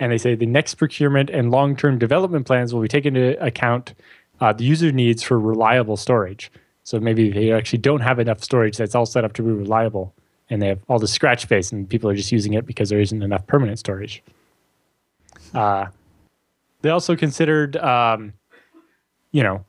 [0.00, 3.42] And they say the next procurement and long term development plans will be taken into
[3.44, 3.94] account
[4.40, 6.50] uh, the user needs for reliable storage.
[6.84, 10.14] So maybe they actually don't have enough storage that's all set up to be reliable,
[10.50, 13.00] and they have all the scratch space, and people are just using it because there
[13.00, 14.22] isn't enough permanent storage.
[15.54, 15.86] Uh,
[16.82, 18.32] they also considered, um,
[19.32, 19.64] you know,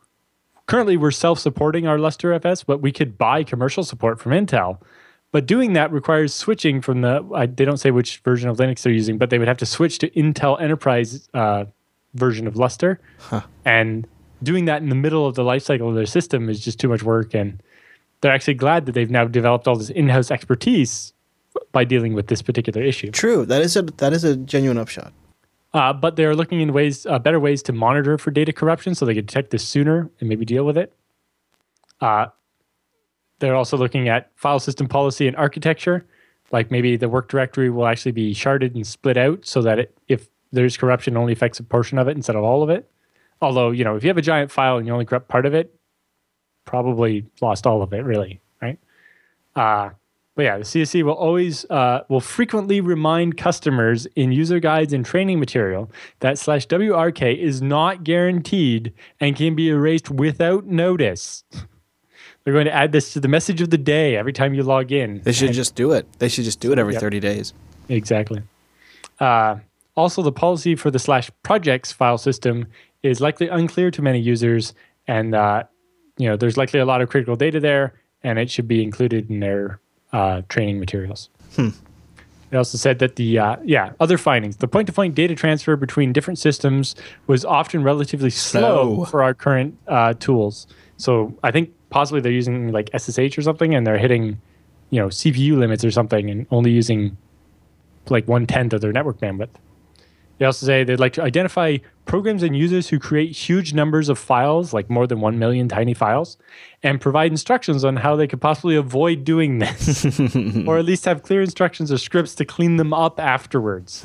[0.67, 4.79] currently we're self-supporting our Lustre FS, but we could buy commercial support from Intel.
[5.31, 7.23] But doing that requires switching from the.
[7.35, 9.65] I, they don't say which version of Linux they're using, but they would have to
[9.65, 11.65] switch to Intel Enterprise uh,
[12.15, 12.99] version of Lustre,
[13.63, 14.07] and
[14.41, 16.87] doing that in the middle of the life cycle of their system is just too
[16.87, 17.35] much work.
[17.35, 17.61] And
[18.21, 21.13] they're actually glad that they've now developed all this in-house expertise
[21.71, 23.11] by dealing with this particular issue.
[23.11, 23.45] True.
[23.45, 25.13] That is a that is a genuine upshot.
[25.73, 29.05] Uh, but they're looking in ways, uh, better ways to monitor for data corruption, so
[29.05, 30.93] they can detect this sooner and maybe deal with it.
[32.01, 32.25] Uh,
[33.37, 36.07] they're also looking at file system policy and architecture,
[36.51, 39.97] like maybe the work directory will actually be sharded and split out, so that it,
[40.07, 42.89] if there's corruption, only affects a portion of it instead of all of it.
[43.39, 45.53] Although you know, if you have a giant file and you only corrupt part of
[45.53, 45.78] it,
[46.69, 48.77] probably lost all of it, really, right?
[49.55, 49.89] Uh,
[50.35, 55.03] but yeah, the CSC will always uh, will frequently remind customers in user guides and
[55.03, 55.89] training material
[56.19, 61.43] that slash WRK is not guaranteed and can be erased without notice.
[62.43, 64.91] They're going to add this to the message of the day every time you log
[64.91, 65.21] in.
[65.23, 66.07] They should just do it.
[66.19, 67.01] They should just do it every Yep.
[67.01, 67.53] 30 days.
[67.89, 68.43] Exactly.
[69.19, 69.57] Uh,
[69.97, 72.67] also, the policy for the slash projects file system
[73.03, 74.73] is likely unclear to many users,
[75.07, 75.63] and uh,
[76.19, 77.93] you know there's likely a lot of critical data there,
[78.23, 79.79] and it should be included in their
[80.13, 81.29] uh, training materials.
[81.57, 86.37] They also said that the uh, yeah other findings, the point-to-point data transfer between different
[86.39, 86.95] systems
[87.27, 89.05] was often relatively slow, Slow.
[89.05, 90.67] for our current uh, tools.
[90.97, 94.41] So I think possibly they're using like SSH or something, and they're hitting
[94.89, 97.17] you know CPU limits or something, and only using
[98.09, 99.49] like one tenth of their network bandwidth.
[100.39, 104.17] They also say they'd like to identify programs and users who create huge numbers of
[104.17, 106.37] files, like more than 1 million tiny files,
[106.81, 110.05] and provide instructions on how they could possibly avoid doing this,
[110.65, 114.01] or at least have clear instructions or scripts to clean them up afterwards.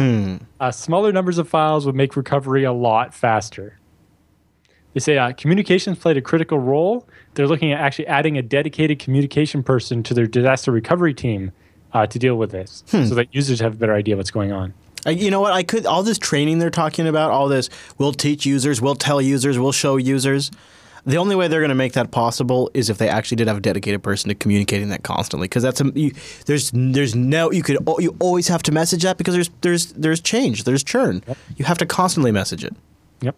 [0.61, 3.79] Uh, smaller numbers of files would make recovery a lot faster.
[4.93, 7.09] They say uh, communications played a critical role.
[7.35, 11.53] They're looking at actually adding a dedicated communication person to their disaster recovery team
[11.93, 14.51] uh, to deal with this, so that users have a better idea of what's going
[14.51, 14.75] on.
[15.07, 15.53] You know what?
[15.53, 17.69] I could all this training they're talking about, all this.
[17.99, 20.51] We'll teach users, we'll tell users, we'll show users.
[21.07, 23.59] The only way they're going to make that possible is if they actually did have
[23.59, 25.47] a dedicated person to communicating that constantly.
[25.47, 26.15] Because that's a you,
[26.47, 29.93] there's there's no you could oh, you always have to message that because there's there's
[29.93, 31.23] there's change, there's churn.
[31.57, 32.75] You have to constantly message it.
[33.21, 33.37] Yep.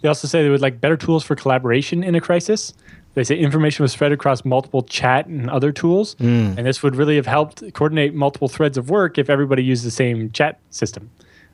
[0.00, 2.74] They also say they would like better tools for collaboration in a crisis.
[3.14, 7.16] They say information was spread across multiple chat and other tools, and this would really
[7.16, 11.10] have helped coordinate multiple threads of work if everybody used the same chat system.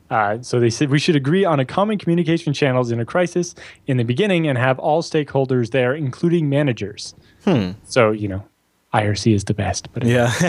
[0.09, 3.55] Uh, so they said we should agree on a common communication channels in a crisis
[3.87, 7.15] in the beginning and have all stakeholders there, including managers.
[7.85, 8.43] So you know,
[8.93, 10.25] IRC is the best, but Yeah,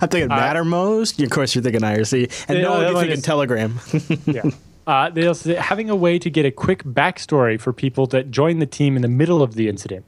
[0.00, 1.22] I'm thinking Mattermost.
[1.22, 3.78] Of course, you're thinking IRC, and Yeah, no, one thinking is- Telegram.
[4.26, 4.42] yeah.
[4.84, 8.32] Uh, they also say having a way to get a quick backstory for people that
[8.32, 10.04] join the team in the middle of the incident.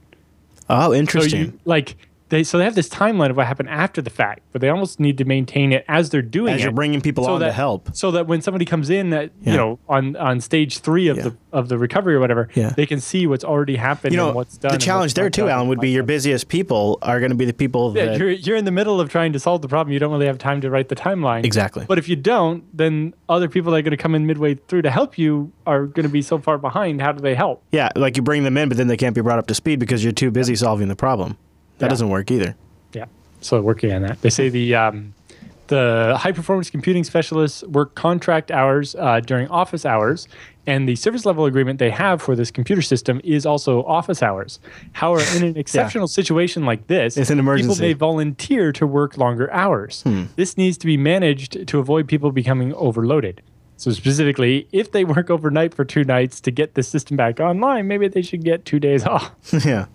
[0.69, 1.41] Oh, So interesting.
[1.41, 1.95] you like
[2.29, 4.99] they so they have this timeline of what happened after the fact, but they almost
[4.99, 6.63] need to maintain it as they're doing As it.
[6.63, 7.89] you're bringing people on to that, help.
[7.93, 9.51] so that when somebody comes in that Yeah.
[9.51, 11.23] you know on on stage three of Yeah.
[11.23, 12.69] the of the recovery or whatever, Yeah.
[12.75, 14.71] they can see what's already happened you know, and what's done.
[14.71, 17.53] the challenge there too, Allan, would be your busiest people are going to be the
[17.53, 19.93] people Yeah, that you're you're in the middle of trying to solve the problem.
[19.93, 21.45] You don't really have time to write the timeline.
[21.45, 21.85] Exactly.
[21.87, 24.81] But if you don't, then other people that are going to come in midway through
[24.81, 27.01] to help you are going to be so far behind.
[27.01, 27.63] How do they help?
[27.71, 29.79] Yeah, like you bring them in, but then they can't be brought up to speed
[29.79, 31.37] because you're too busy solving the problem.
[31.79, 31.89] That Yeah.
[31.89, 32.55] doesn't work either.
[32.93, 33.05] Yeah.
[33.41, 34.21] So working on that.
[34.21, 35.13] They say the um,
[35.67, 40.27] the high performance computing specialists work contract hours uh, during office hours,
[40.67, 44.59] and the service level agreement they have for this computer system is also office hours.
[44.93, 47.67] However, in an exceptional situation like this, It's an emergency.
[47.67, 47.73] Hmm.
[47.73, 50.03] people may volunteer to work longer hours.
[50.35, 53.41] This needs to be managed to avoid people becoming overloaded.
[53.77, 57.87] So specifically, if they work overnight for two nights to get the system back online,
[57.87, 59.31] maybe they should get two days off.
[59.65, 59.87] yeah.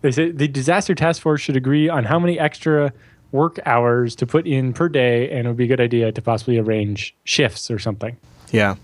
[0.00, 2.92] They say the disaster task force should agree on how many extra
[3.30, 6.22] work hours to put in per day, and it would be a good idea to
[6.22, 8.16] possibly arrange shifts or something.
[8.50, 8.76] Yeah.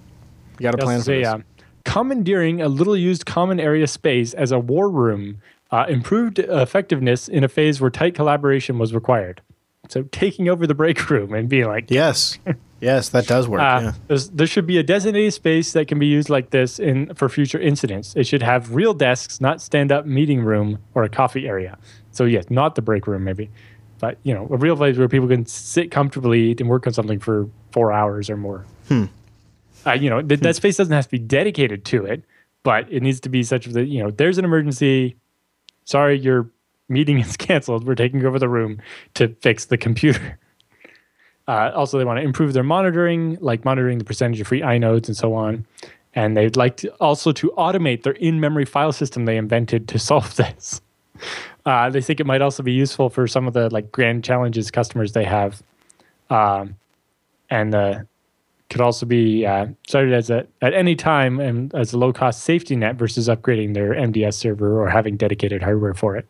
[0.59, 1.29] You got to plan for say, this.
[1.29, 1.39] uh,
[1.85, 7.45] commandeering a little used common area space as a war room uh, improved effectiveness in
[7.45, 9.43] a phase where tight collaboration was required.
[9.89, 12.39] So taking over the break room and being like, yes.
[12.81, 13.61] yes, that does work.
[13.61, 14.19] uh, yeah.
[14.33, 17.59] there should be a designated space that can be used like this in for future
[17.59, 18.15] incidents.
[18.17, 21.79] It should have real desks, not stand-up meeting room or a coffee area.
[22.13, 23.51] So yes, not the break room maybe,
[23.99, 27.19] but you know, a real place where people can sit comfortably and work on something
[27.21, 28.65] for four hours or more.
[29.87, 32.25] Uh, you know, th- that space doesn't have to be dedicated to it,
[32.63, 35.17] but it needs to be such that you know, there's an emergency.
[35.85, 36.51] Sorry, your
[36.89, 37.87] meeting is canceled.
[37.87, 38.81] We're taking over the room
[39.15, 40.39] to fix the computer.
[41.49, 45.09] Uh, also, they want to improve their monitoring, like monitoring the percentage of free inodes
[45.09, 45.65] and so on.
[46.15, 50.37] And they'd like to also to automate their in-memory file system they invented to solve
[50.37, 50.81] this.
[51.65, 54.71] Uh, they think it might also be useful for some of the like grand challenges
[54.71, 55.63] customers they have,
[56.31, 56.77] um,
[57.51, 58.01] and uh,
[58.71, 62.77] could also be uh, started as a at any time and as a low-cost safety
[62.77, 66.27] net versus upgrading their MDS server or having dedicated hardware for it.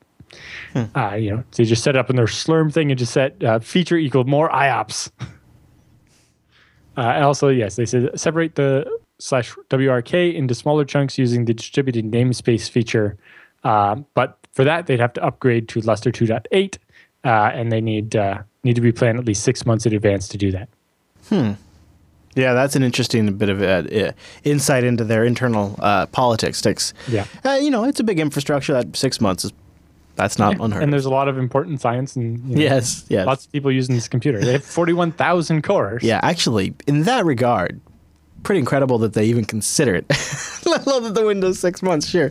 [0.94, 3.42] Uh, you know, they just set it up in their Slurm thing and just set
[3.42, 5.10] uh, feature equal more IOPS.
[5.20, 5.26] Uh,
[6.96, 8.84] and also, yes, they said separate the
[9.18, 13.16] slash WRK into smaller chunks using the distributed namespace feature.
[13.64, 16.78] Uh, but for that, they'd have to upgrade to Lustre 2.8,
[17.24, 20.28] uh, and they need uh, need to be planned at least six months in advance
[20.28, 20.68] to do that.
[21.28, 21.52] Hmm.
[22.34, 24.12] Yeah, that's an interesting bit of uh, uh,
[24.44, 26.58] insight into their internal uh, politics.
[26.58, 26.94] Sticks.
[27.08, 27.26] Yeah.
[27.44, 28.72] Uh, you know, it's a big infrastructure.
[28.72, 29.52] That six months is
[30.18, 30.82] that's not unheard.
[30.82, 33.26] And there's a lot of important science and you know, Yes, yes.
[33.26, 34.40] lots of people using this computer.
[34.40, 34.64] They have
[35.02, 36.02] 41,000 cores.
[36.02, 37.80] Yeah, actually, in that regard,
[38.42, 40.06] pretty incredible that they even consider it.
[40.66, 42.06] Let alone that the window's six months.
[42.08, 42.30] Sure.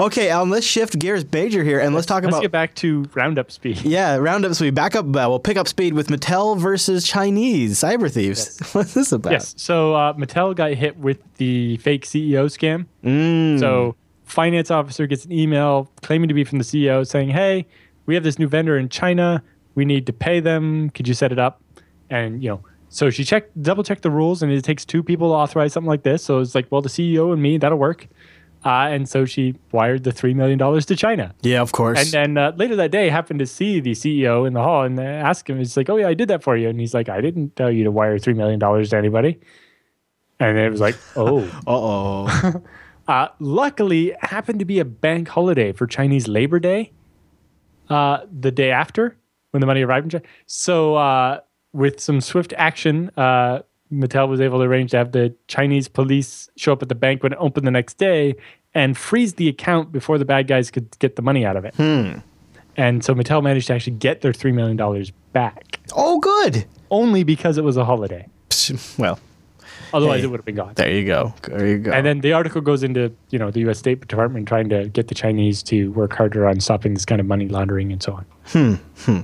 [0.00, 0.50] Okay, Allan.
[0.50, 3.80] Let's shift gears, Major here, and let's talk about Let's get back to roundup speed.
[3.84, 4.74] yeah roundup speed.
[4.74, 5.04] Back up.
[5.06, 8.58] Uh, we'll pick up speed with Mattel versus Chinese cyber thieves.
[8.72, 9.32] What's this about?
[9.32, 9.54] Yes.
[9.56, 12.86] So uh, Mattel got hit with the fake CEO scam.
[13.04, 13.60] Mm.
[13.60, 13.94] So
[14.26, 17.66] finance officer gets an email claiming to be from the CEO saying, "Hey,
[18.04, 19.42] we have this new vendor in China.
[19.74, 20.90] We need to pay them.
[20.90, 21.62] Could you set it up?"
[22.10, 25.30] And you know, so she checked, double checked the rules, and it takes two people
[25.30, 26.22] to authorize something like this.
[26.22, 28.08] So it's like, well, the CEO and me, that'll work.
[28.64, 31.32] Uh, and so she wired the three million dollars to China.
[31.42, 31.98] Yeah, of course.
[32.00, 34.98] And then uh, later that day, happened to see the CEO in the hall and
[34.98, 37.08] uh, ask him, "It's like, oh yeah, I did that for you." And he's like,
[37.08, 39.38] "I didn't tell you to wire three million dollars to anybody."
[40.38, 41.40] And it was like, oh.
[41.66, 42.62] Uh oh.
[43.08, 46.92] Uh, luckily, it happened to be a bank holiday for Chinese Labor Day
[47.88, 49.16] uh, the day after
[49.52, 50.24] when the money arrived in China.
[50.46, 51.40] So, uh,
[51.72, 53.60] with some swift action, uh,
[53.92, 57.22] Mattel was able to arrange to have the Chinese police show up at the bank
[57.22, 58.34] when it opened the next day
[58.74, 61.74] and freeze the account before the bad guys could get the money out of it.
[62.76, 64.76] And so Mattel managed to actually get their $3 million
[65.32, 66.66] back oh, good.
[66.90, 68.28] only because it was a holiday.
[68.98, 69.18] Well,
[69.96, 70.24] Otherwise, Hey.
[70.26, 70.72] it would have been gone.
[70.76, 71.32] there you go.
[71.42, 71.90] There you go.
[71.90, 73.78] And then the article goes into you know the U.S.
[73.78, 77.26] State Department trying to get the Chinese to work harder on stopping this kind of
[77.26, 78.26] money laundering and so on.
[78.46, 78.74] Hmm.
[79.04, 79.20] hmm.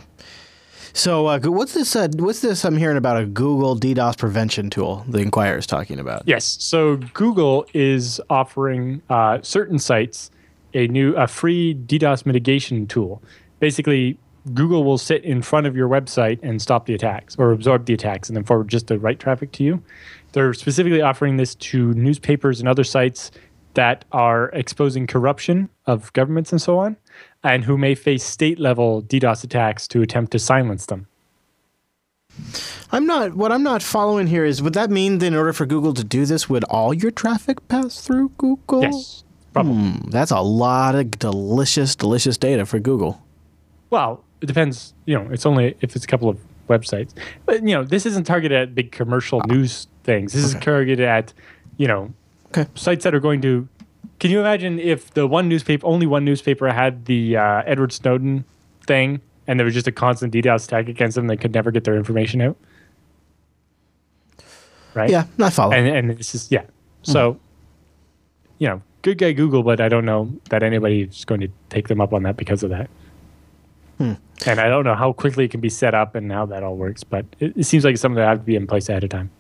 [0.93, 1.95] so, uh, what's this?
[1.95, 2.65] Uh, what's this?
[2.65, 5.05] I'm hearing about a Google DDoS prevention tool.
[5.09, 6.23] The Inquirer is talking about.
[6.27, 6.45] Yes.
[6.61, 10.31] So Google is offering uh, certain sites
[10.75, 13.23] a new a free DDoS mitigation tool.
[13.61, 14.19] Basically,
[14.55, 17.95] Google will sit in front of your website and stop the attacks or absorb the
[17.95, 19.83] attacks and then forward just the right traffic to you.
[20.33, 23.31] They're specifically offering this to newspapers and other sites
[23.75, 26.97] that are exposing corruption of governments and so on,
[27.43, 31.07] and who may face state level DDoS attacks to attempt to silence them.
[32.91, 33.35] I'm not.
[33.35, 36.05] What I'm not following here is would that mean that in order for Google to
[36.05, 38.83] do this, would all your traffic pass through Google?
[38.83, 39.25] Yes.
[39.53, 39.75] Probably.
[39.75, 43.23] Hmm, that's a lot of delicious, delicious data for Google.
[43.91, 44.95] Well, it depends.
[45.05, 46.39] You know, it's only if it's a couple of
[46.73, 47.13] websites.
[47.47, 50.33] But you know, this isn't targeted at big commercial news things.
[50.33, 51.33] This is targeted at,
[51.77, 52.13] you know,
[52.49, 52.67] Okay.
[52.75, 53.69] sites that are going to.
[54.21, 58.45] Can you imagine if the one newspaper, only one newspaper, had the uh, Edward Snowden
[58.87, 61.85] thing, and there was just a constant DDoS attack against them, they could never get
[61.85, 62.57] their information out.
[64.95, 65.11] Right.
[65.11, 65.73] Yeah, I follow.
[65.73, 66.65] And and this is yeah.
[67.03, 67.41] So,
[68.59, 72.01] you know, good guy Google, but I don't know that anybody's going to take them
[72.01, 72.89] up on that because of that.
[73.99, 76.77] And I don't know how quickly it can be set up and how that all
[76.77, 79.05] works, but it, it seems like it's something that have to be in place ahead
[79.05, 79.31] of time.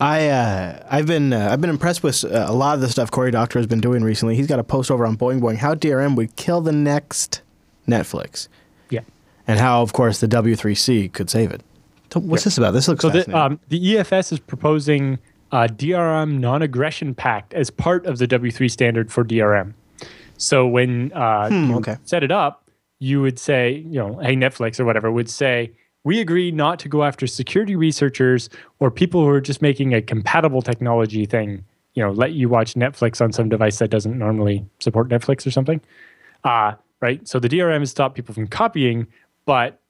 [0.00, 3.10] I uh, I've been uh, I've been impressed with uh, a lot of the stuff
[3.10, 4.36] Cory Doctorow has been doing recently.
[4.36, 7.42] He's got a post over on Boing Boing how DRM would kill the next
[7.88, 8.46] Netflix,
[8.90, 9.00] Yeah.
[9.48, 11.62] and how of course the W3C could save it.
[12.12, 12.72] So what's this about?
[12.72, 15.18] This looks So the, um, the EFF is proposing
[15.50, 19.74] a DRM non-aggression pact as part of the W3 standard for DRM.
[20.36, 21.96] So when uh, you okay.
[22.04, 22.67] set it up,
[22.98, 25.72] you would say, you know, hey Netflix or whatever would say,
[26.04, 30.00] we agree not to go after security researchers or people who are just making a
[30.00, 31.64] compatible technology thing.
[31.94, 35.50] You know, let you watch Netflix on some device that doesn't normally support Netflix or
[35.50, 35.80] something.
[36.44, 37.26] Uh, right.
[37.26, 39.06] So the DRM is stop people from copying,
[39.44, 39.80] but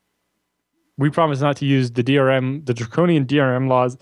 [0.97, 3.97] we promise not to use the DRM, the draconian DRM laws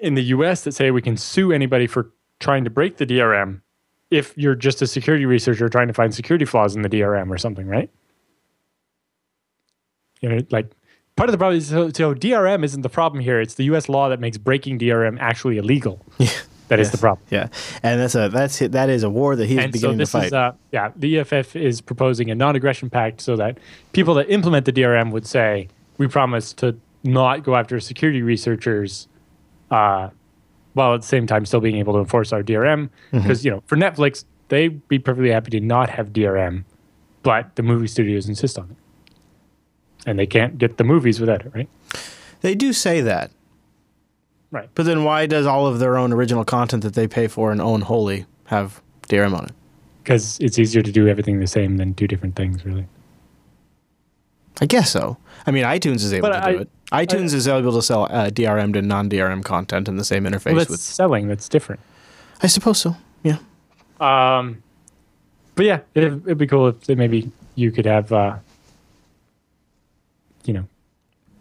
[0.00, 3.60] in the US that say we can sue anybody for trying to break the DRM
[4.10, 7.38] if you're just a security researcher trying to find security flaws in the DRM or
[7.38, 7.90] something, right?
[10.20, 10.70] You know, like
[11.16, 13.40] part of the problem is so, so DRM isn't the problem here.
[13.40, 16.04] It's the US law that makes breaking DRM actually illegal.
[16.18, 16.30] Yeah,
[16.68, 17.24] That is the problem.
[17.30, 17.46] yeah,
[17.84, 18.58] and that's a that's.
[18.58, 20.26] That is a war that he's And so beginning to fight.
[20.26, 23.58] is, uh, yeah, the EFF is proposing a non-aggression pact so that
[23.92, 29.06] people that implement the DRM would say, we promise to not go after security researchers,
[29.70, 30.08] uh,
[30.72, 32.88] while at the same time still being able to enforce our DRM.
[32.88, 33.18] Mm-hmm.
[33.18, 36.64] Because you know, for Netflix, they'd be perfectly happy to not have DRM,
[37.22, 38.76] but the movie studios insist on it,
[40.06, 41.68] and they can't get the movies without it, right?
[42.42, 43.30] they do say that,
[44.52, 44.68] Right.
[44.74, 47.60] but then why does all of their own original content that they pay for and
[47.60, 49.52] own wholly have DRM on it?
[50.04, 52.86] Because it's easier to do everything the same than do different things, really.
[54.60, 55.16] I guess so.
[55.46, 57.08] I mean, iTunes is able But to do I- it.
[57.08, 60.54] iTunes is able to sell uh, DRM to non-DRM content in the same interface Well,
[60.56, 60.80] that's with.
[60.80, 61.26] selling.
[61.28, 61.80] That's different.
[62.42, 62.96] I suppose so.
[63.24, 63.38] Yeah.
[64.00, 64.62] Um,
[65.56, 68.36] but yeah, it, it'd be cool if maybe you could have, uh,
[70.44, 70.64] you know,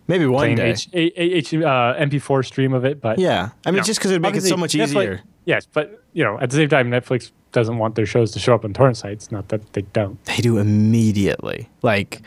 [0.08, 0.70] Maybe one plain day.
[0.72, 3.02] H, a, H, uh, MP4 stream of it.
[3.02, 3.50] But yeah.
[3.66, 5.22] I mean, you know, just because it'd make it so much Netflix- easier.
[5.46, 8.56] Yes, but you know, at the same time, Netflix doesn't want their shows to show
[8.56, 9.32] up on torrent sites.
[9.32, 10.24] Not that they don't.
[10.26, 11.70] They do immediately.
[11.82, 12.22] Like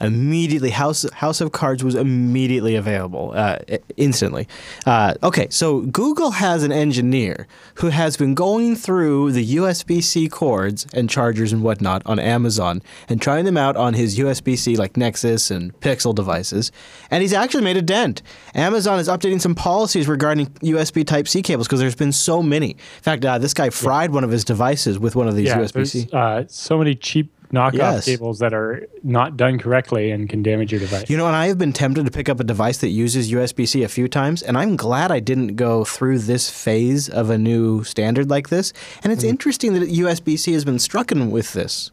[0.00, 0.70] immediately.
[0.70, 3.58] House House of Cards was immediately available, uh,
[3.96, 4.46] instantly.
[4.86, 7.46] Uh, okay, so Google has an engineer
[7.76, 13.20] who has been going through the USB-C cords and chargers and whatnot on Amazon and
[13.20, 16.72] trying them out on his USB-C like Nexus and Pixel devices,
[17.10, 18.22] and he's actually made a dent.
[18.54, 22.70] Amazon is updating some policies regarding USB Type C cables because there's been so many.
[22.70, 25.58] In fact, uh, this guy fried one of his devices with one of these Yeah,
[25.58, 26.08] USB-C.
[26.12, 28.04] uh, so many cheap knockoff Yes.
[28.04, 31.10] cables that are not done correctly and can damage your device.
[31.10, 33.66] You know, and I have been tempted to pick up a device that uses USB
[33.66, 37.36] C a few times, and I'm glad I didn't go through this phase of a
[37.38, 38.72] new standard like this.
[39.02, 39.14] And Mm.
[39.16, 41.90] it's interesting that USB C has been struck in with this.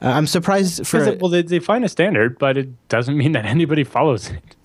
[0.00, 1.02] Uh, I'm surprised for.
[1.04, 4.56] It- well, they, they find a standard, but it doesn't mean that anybody follows it.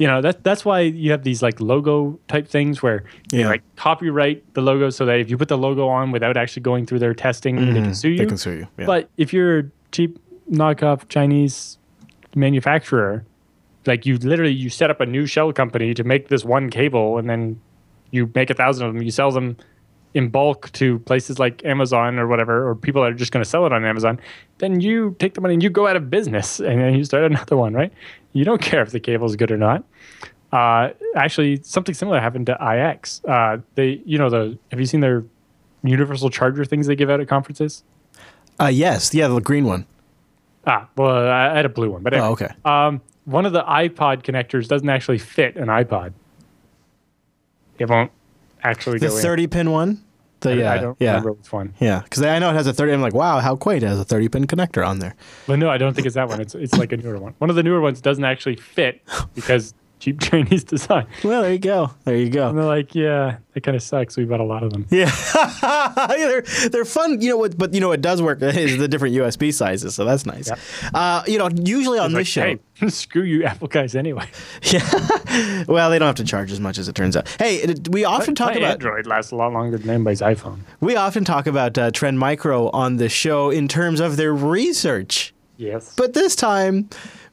[0.00, 3.48] You know that that's why you have these like logo type things where you Yeah.
[3.48, 6.86] like copyright the logo so that if you put the logo on without actually going
[6.86, 8.14] through their testing, they can sue you.
[8.14, 8.22] Mm-hmm.
[8.22, 8.66] They can sue you.
[8.78, 8.86] Yeah.
[8.86, 10.18] But if you're a cheap
[10.50, 11.76] knockoff Chinese
[12.34, 13.24] manufacturer,
[13.86, 17.18] like you literally you set up a new shell company to make this one cable,
[17.18, 17.60] and then
[18.10, 19.02] you make a thousand of them.
[19.02, 19.56] You sell them
[20.12, 23.48] in bulk to places like Amazon or whatever, or people that are just going to
[23.48, 24.18] sell it on Amazon.
[24.58, 27.24] Then you take the money and you go out of business, and then you start
[27.24, 27.92] another one, right?
[28.32, 29.84] You don't care if the cable is good or not.
[30.52, 33.24] Uh, actually, something similar happened to IX.
[33.24, 35.24] Uh, they, you know, the have you seen their
[35.84, 37.82] universal charger things they give out at conferences?
[38.60, 39.86] uh, yes, yeah, the green one.
[40.66, 42.28] Ah, well, I had a blue one, but anyway.
[42.28, 42.48] Oh, okay.
[42.66, 46.12] Um, one of the iPod connectors doesn't actually fit an iPod.
[47.78, 48.10] It won't
[48.62, 49.22] actually The go in.
[49.22, 50.02] 30 pin one?
[50.40, 51.10] The, yeah, I don't yeah.
[51.10, 51.74] remember which one.
[51.80, 52.92] Yeah, because I know it has a 30.
[52.92, 53.82] I'm like, wow, how quaint.
[53.82, 55.14] It has a 30 pin connector on there.
[55.46, 56.40] But no, I don't think it's that one.
[56.40, 57.34] It's it's like a newer one.
[57.38, 59.02] One of the newer ones doesn't actually fit
[59.34, 61.06] because cheap Chinese design.
[61.22, 61.92] Well, there you go.
[62.04, 62.52] There you And go.
[62.52, 64.16] they're like, yeah, that kind of sucks.
[64.16, 64.86] We bought a lot of them.
[64.90, 65.10] Yeah,
[65.62, 67.20] Yeah, they're they're fun.
[67.20, 67.56] You know what?
[67.56, 69.94] But you know what does work is the different USB sizes.
[69.94, 70.48] So that's nice.
[70.48, 70.58] Yep.
[70.94, 73.94] Uh, you know, usually on Like, this show, hey, screw you, Apple guys.
[73.94, 74.26] Anyway,
[74.62, 75.64] yeah.
[75.68, 77.28] Well, they don't have to charge as much as it turns out.
[77.38, 80.60] Hey, we often talk my about Android lasts a lot longer than anybody's iPhone.
[80.80, 85.34] we often talk about uh, Trend Micro on the show in terms of their research.
[85.56, 86.88] Yes, But this time,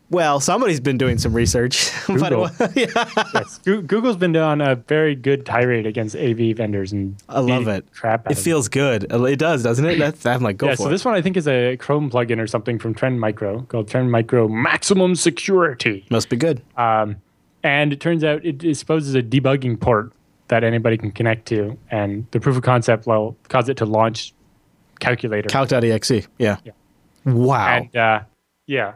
[0.09, 1.91] well, somebody's been doing some research.
[2.07, 2.49] but Google.
[2.75, 3.59] yeah, yes.
[3.59, 7.85] Google's been on a very good tirade against AV vendors and I love it.
[7.93, 8.43] Crap It them.
[8.43, 9.11] feels good.
[9.11, 9.97] It does, doesn't it?
[9.99, 10.91] That's I'm like, go yeah, for so it.
[10.91, 14.11] this one I think is a Chrome plugin or something from Trend Micro called Trend
[14.11, 16.05] Micro Maximum Security.
[16.09, 16.61] Must be good.
[16.77, 17.17] Um,
[17.63, 20.13] and it turns out it exposes a debugging port
[20.47, 24.33] that anybody can connect to, and the proof of concept will cause it to launch
[25.01, 25.49] calculator.
[25.49, 26.27] Calc.exe.
[26.37, 26.57] Yeah.
[26.63, 26.71] Yeah.
[27.25, 27.67] Wow.
[27.67, 28.19] And uh,
[28.67, 28.93] yeah,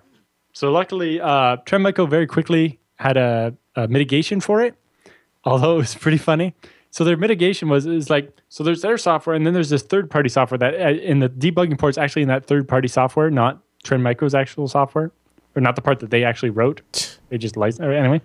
[0.53, 4.75] so luckily, uh, Trend Micro very quickly had a, a mitigation for it,
[5.43, 6.53] although it was pretty funny.
[6.91, 10.11] So their mitigation was is like so there's their software, and then there's this third
[10.11, 13.61] party software that uh, in the debugging port's actually in that third party software, not
[13.83, 15.11] Trend Micro's actual software,
[15.55, 16.81] or not the part that they actually wrote.
[17.29, 18.19] They just licensed anyway.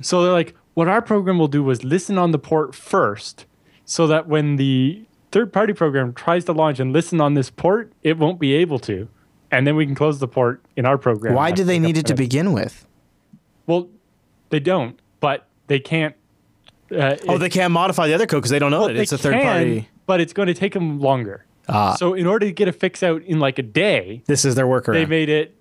[0.00, 3.46] So they're like, what our program will do was listen on the port first,
[3.84, 7.92] so that when the third party program tries to launch and listen on this port,
[8.04, 9.08] it won't be able to.
[9.56, 11.34] And then we can close the port in our program.
[11.34, 12.86] Why do they need it to begin with?
[13.66, 13.88] Well,
[14.50, 16.14] they don't, but they can't.
[16.90, 18.96] Uh, Oh, they can't modify the other code because they don't know it.
[18.96, 19.88] It's a third can, party.
[20.06, 21.44] But it's going to take them longer.
[21.68, 21.94] Ah.
[21.94, 24.66] So in order to get a fix out in like a day, This is their
[24.66, 24.92] workaround.
[24.94, 25.56] they made it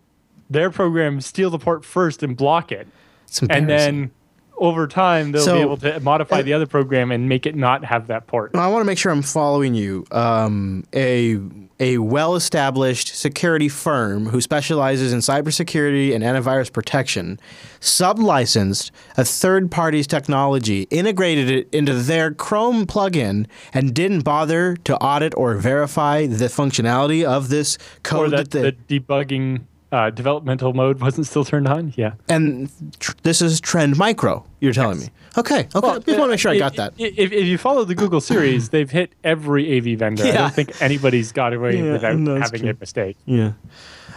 [0.50, 2.88] their program steal the port first and block it,
[3.26, 4.12] It's and then
[4.58, 7.84] over time they'll So- be able to modify the other program and make it not
[7.86, 8.51] have that port.
[8.56, 10.06] I want to make sure I'm following you.
[10.12, 11.39] Um, a
[11.80, 17.39] a well-established security firm who specializes in cybersecurity and antivirus protection
[17.82, 24.95] sublicensed a third party's technology, integrated it into their Chrome plugin, and didn't bother to
[24.97, 28.32] audit or verify the functionality of this Or code.
[28.32, 29.62] that that the debugging
[29.94, 31.94] uh, developmental mode wasn't still turned on.
[31.96, 32.14] Yeah.
[32.28, 32.70] and
[33.00, 34.44] tr- this is Trend Micro.
[34.60, 35.10] You're telling me?
[35.38, 35.68] Okay.
[35.76, 35.88] Okay.
[35.88, 36.94] I just want to make sure I got that.
[36.98, 40.24] If, if you follow the Google series, they've hit every AV vendor.
[40.26, 42.70] I don't think anybody's got away Yeah, without no, having true.
[42.72, 43.18] a mistake.
[43.26, 43.54] Yeah.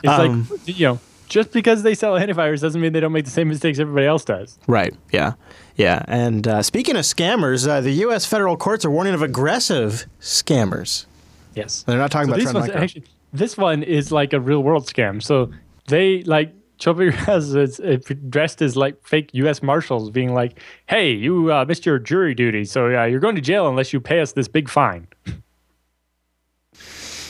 [0.02, 3.24] It's Um, like you know, just because they sell antivirus doesn't mean they don't make
[3.24, 4.58] the same mistakes everybody else does.
[4.66, 4.94] Right.
[5.12, 5.34] Yeah.
[5.76, 6.04] Yeah.
[6.08, 8.24] And uh, speaking of scammers, uh, the U.S.
[8.26, 11.06] federal courts are warning of aggressive scammers.
[11.54, 11.82] Yes.
[11.82, 12.80] They're not talking So about Trend Micro.
[12.82, 15.22] actually, this one is like a real world scam.
[15.22, 15.50] So
[15.88, 19.62] they like Chopper has uh, dressed as like fake U.S.
[19.62, 23.40] marshals, being like, "Hey, you uh, missed your jury duty, so uh, you're going to
[23.40, 25.08] jail unless you pay us this big fine,"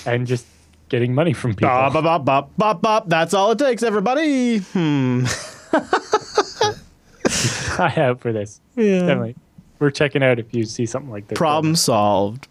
[0.05, 0.47] and just
[0.89, 1.69] getting money from people.
[1.69, 3.09] Bop, bop, bop, bop, bop.
[3.09, 4.59] That's all it takes, everybody.
[4.59, 5.27] Hmm.
[7.79, 8.61] I have for this.
[8.75, 9.01] Yeah.
[9.01, 9.37] Definitely,
[9.79, 11.37] we're checking out if you see something like this.
[11.39, 12.49] Problem solved.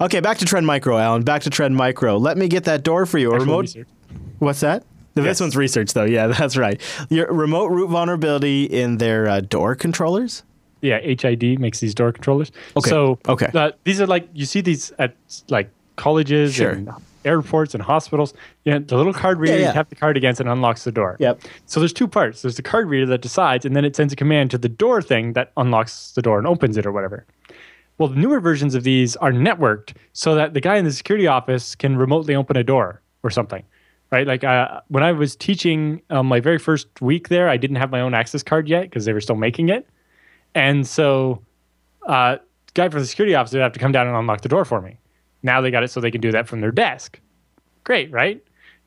[0.00, 1.22] Okay, back to Trend Micro, Allan.
[1.22, 2.16] Back to Trend Micro.
[2.18, 3.30] Let me get that door for you.
[3.30, 3.60] A Actual remote.
[3.62, 3.88] research.
[4.38, 4.84] What's that?
[5.16, 5.40] This Yes.
[5.40, 6.04] one's research, though.
[6.04, 6.80] Yeah, that's right.
[7.08, 10.42] Your remote root vulnerability in their uh, door controllers.
[10.82, 12.52] Yeah, HID makes these door controllers.
[12.76, 13.50] Okay, So okay.
[13.54, 15.16] uh, these are like you see these at
[15.48, 16.70] like colleges Sure.
[16.70, 16.90] and
[17.24, 18.34] airports and hospitals.
[18.64, 19.66] You know, the little card reader Yeah, yeah.
[19.68, 21.16] you tap the card against and unlocks the door.
[21.18, 21.40] Yep.
[21.64, 22.42] So there's two parts.
[22.42, 25.00] There's the card reader that decides, and then it sends a command to the door
[25.00, 27.24] thing that unlocks the door and opens it or whatever.
[27.98, 31.26] Well, the newer versions of these are networked so that the guy in the security
[31.26, 33.64] office can remotely open a door or something,
[34.10, 34.26] right?
[34.26, 37.90] Like uh, when I was teaching um, my very first week there, I didn't have
[37.90, 39.88] my own access card yet because they were still making it,
[40.54, 41.42] and so
[42.06, 42.36] uh,
[42.74, 44.80] guy from the security office would have to come down and unlock the door for
[44.80, 44.98] me.
[45.42, 47.20] Now they got it so they can do that from their desk.
[47.84, 48.42] Great, right?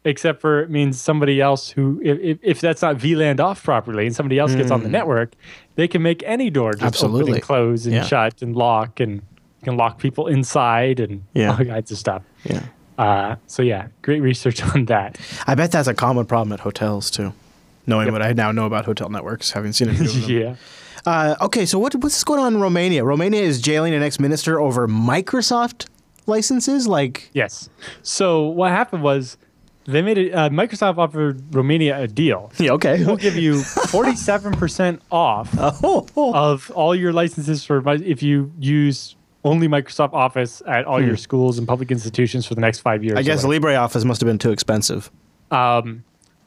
[0.05, 4.15] except for it means somebody else who, if, if, that's not VLANed off properly and
[4.15, 5.33] somebody else gets on the network,
[5.75, 6.87] they can make any door just open.
[6.87, 7.33] Absolutely.
[7.33, 8.05] and close and Yeah.
[8.05, 9.21] shut and lock and
[9.63, 11.51] can lock people inside and Yeah.
[11.51, 12.23] all kinds of stuff.
[12.45, 12.63] Yeah.
[12.99, 15.17] Uh, so yeah, great research on that.
[15.47, 17.33] I bet that's a common problem at hotels too.
[17.87, 20.23] Knowing what I now know about hotel networks, having seen a few of them.
[20.29, 20.55] yeah.
[21.05, 23.03] Uh, okay, so what, what's going on in Romania?
[23.03, 25.87] Romania is jailing an ex-minister over Microsoft
[26.27, 26.87] licenses.
[26.87, 27.69] Like, Yes.
[28.03, 29.37] So what happened was
[29.85, 30.33] they made it.
[30.33, 32.51] Uh, Microsoft offered Romania a deal.
[32.59, 33.03] yeah, okay.
[33.03, 36.05] We'll give you forty-seven percent off oh.
[36.15, 41.57] of all your licenses for if you use only Microsoft Office at all your schools
[41.57, 43.13] and public institutions for the next five years.
[43.13, 43.19] Hmm.
[43.19, 43.43] I guess.
[43.45, 45.09] LibreOffice must have been too expensive.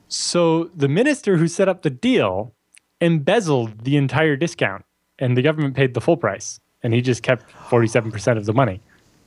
[0.08, 2.52] So the minister who set up the deal
[3.00, 4.84] embezzled the entire discount,
[5.18, 8.52] and the government paid the full price, and he just kept forty-seven percent of the
[8.52, 8.80] money.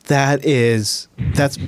[0.07, 1.57] That is, that's.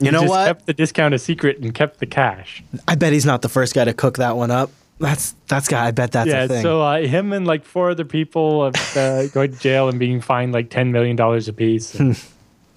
[0.00, 0.46] You He know just what?
[0.48, 2.62] Kept the discount a secret and kept the cash.
[2.86, 4.70] I bet he's not the first guy to cook that one up.
[5.02, 5.88] That's that's guy.
[5.88, 6.44] I bet that's yeah.
[6.44, 6.62] a thing.
[6.62, 10.20] So uh, him and like four other people have uh, going to jail and being
[10.20, 11.98] fined like ten million dollars apiece.
[11.98, 12.12] Hmm.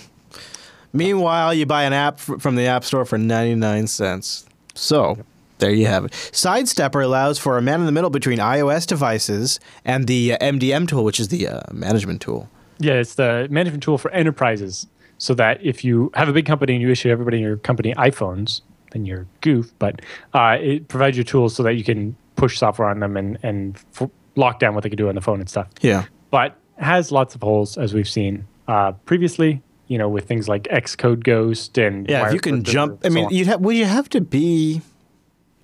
[0.92, 4.44] Meanwhile, you buy an app from the App Store for 99 cents.
[4.74, 5.16] So,
[5.56, 6.10] there you have it.
[6.10, 10.86] Sidestepper allows for a man in the middle between iOS devices and the uh, MDM
[10.86, 12.50] tool, which is the uh, management tool.
[12.78, 14.86] Yeah, it's the management tool for enterprises.
[15.16, 17.94] So that if you have a big company and you issue everybody in your company
[17.94, 18.60] iPhones,
[18.92, 19.72] then you're goof.
[19.78, 20.00] But
[20.34, 23.76] uh, it provides you tools so that you can push software on them and and
[24.00, 25.68] f- lock down what they can do on the phone and stuff.
[25.80, 26.04] Yeah.
[26.30, 29.62] But has lots of holes as we've seen uh, previously.
[29.88, 33.00] You know, with things like Xcode Ghost and Yeah, if you can jump.
[33.04, 34.80] I so mean, you'd have, would you have to be.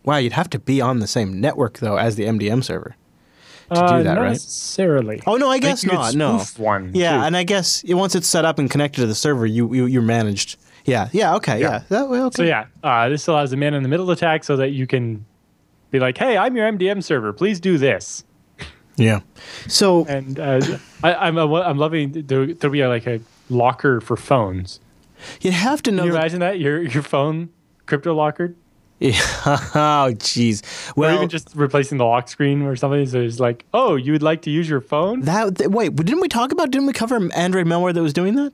[0.04, 2.94] Wow, you'd have to be on the same network, though, as the MDM server
[3.70, 4.28] to Uh, do that, not right?
[4.32, 5.22] necessarily.
[5.26, 6.14] Oh, no, I guess could not.
[6.14, 6.38] No.
[6.58, 6.92] one.
[6.94, 7.22] Yeah, too.
[7.24, 10.02] and I guess once it's set up and connected to the server, you, you you're
[10.02, 10.58] managed.
[10.88, 11.70] Yeah, yeah, okay, yeah.
[11.70, 11.82] Yeah.
[11.90, 12.36] That way, okay.
[12.36, 15.24] So yeah, uh, this allows a man in the middle attack so that you can
[15.90, 17.32] be like, "Hey, I'm your MDM server.
[17.32, 18.24] Please do this."
[18.96, 19.20] yeah.
[19.68, 20.60] So And uh,
[21.02, 24.80] I, I'm I'm loving there, there'll be like a locker for phones.
[25.40, 26.02] you'd have to know.
[26.02, 27.50] Can you that- imagine that your your phone
[27.86, 28.54] crypto lockered,
[28.98, 29.12] Yeah.
[29.46, 30.62] oh, jeez.
[30.96, 33.06] Well, or Well, even just replacing the lock screen or something?
[33.06, 35.56] So it's like, "Oh, you would like to use your phone?" that.
[35.58, 36.70] th- wait, didn't we talk about?
[36.70, 38.52] Didn't we cover Android malware that was doing that?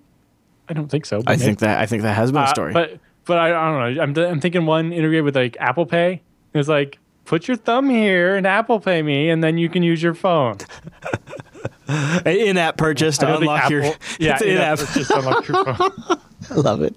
[0.68, 1.22] I don't think so.
[1.26, 1.78] I think that.
[1.78, 2.72] I think that has been a Uh, story.
[2.72, 4.02] but but I, I don't know.
[4.02, 6.22] I'm I'm thinking one integrated with like Apple Pay.
[6.54, 10.02] It's like put your thumb here and Apple Pay me, and then you can use
[10.02, 10.58] your phone.
[12.24, 13.82] In-app purchase to unlock your.
[14.18, 14.78] Yeah, it's an in-app.
[14.78, 15.92] just unlock your phone.
[16.50, 16.94] I love it.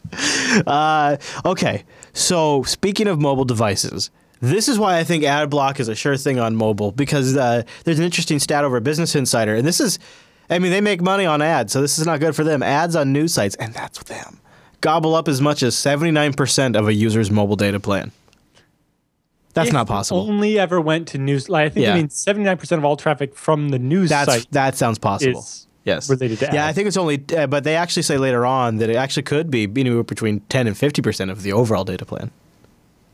[0.65, 5.89] Uh, okay, so speaking of mobile devices, this is why I think ad block is
[5.89, 9.67] a sure thing on mobile because uh, there's an interesting stat over Business Insider, and
[9.67, 9.99] this is,
[10.49, 12.63] I mean, they make money on ads, so this is not good for them.
[12.63, 14.39] Ads on news sites, and that's them,
[14.81, 18.11] gobble up as much as 79% of a user's mobile data plan.
[19.53, 20.21] That's If not possible.
[20.21, 21.49] Only ever went to news.
[21.49, 22.05] Like I think Yeah.
[22.09, 24.47] seventy nine percent of all traffic from the news That's site.
[24.51, 25.43] that sounds possible.
[25.83, 28.77] yes, related to Yeah, I think it's only, uh, but they actually say later on
[28.77, 32.29] that it actually could be anywhere between 10 and 50% of the overall data plan.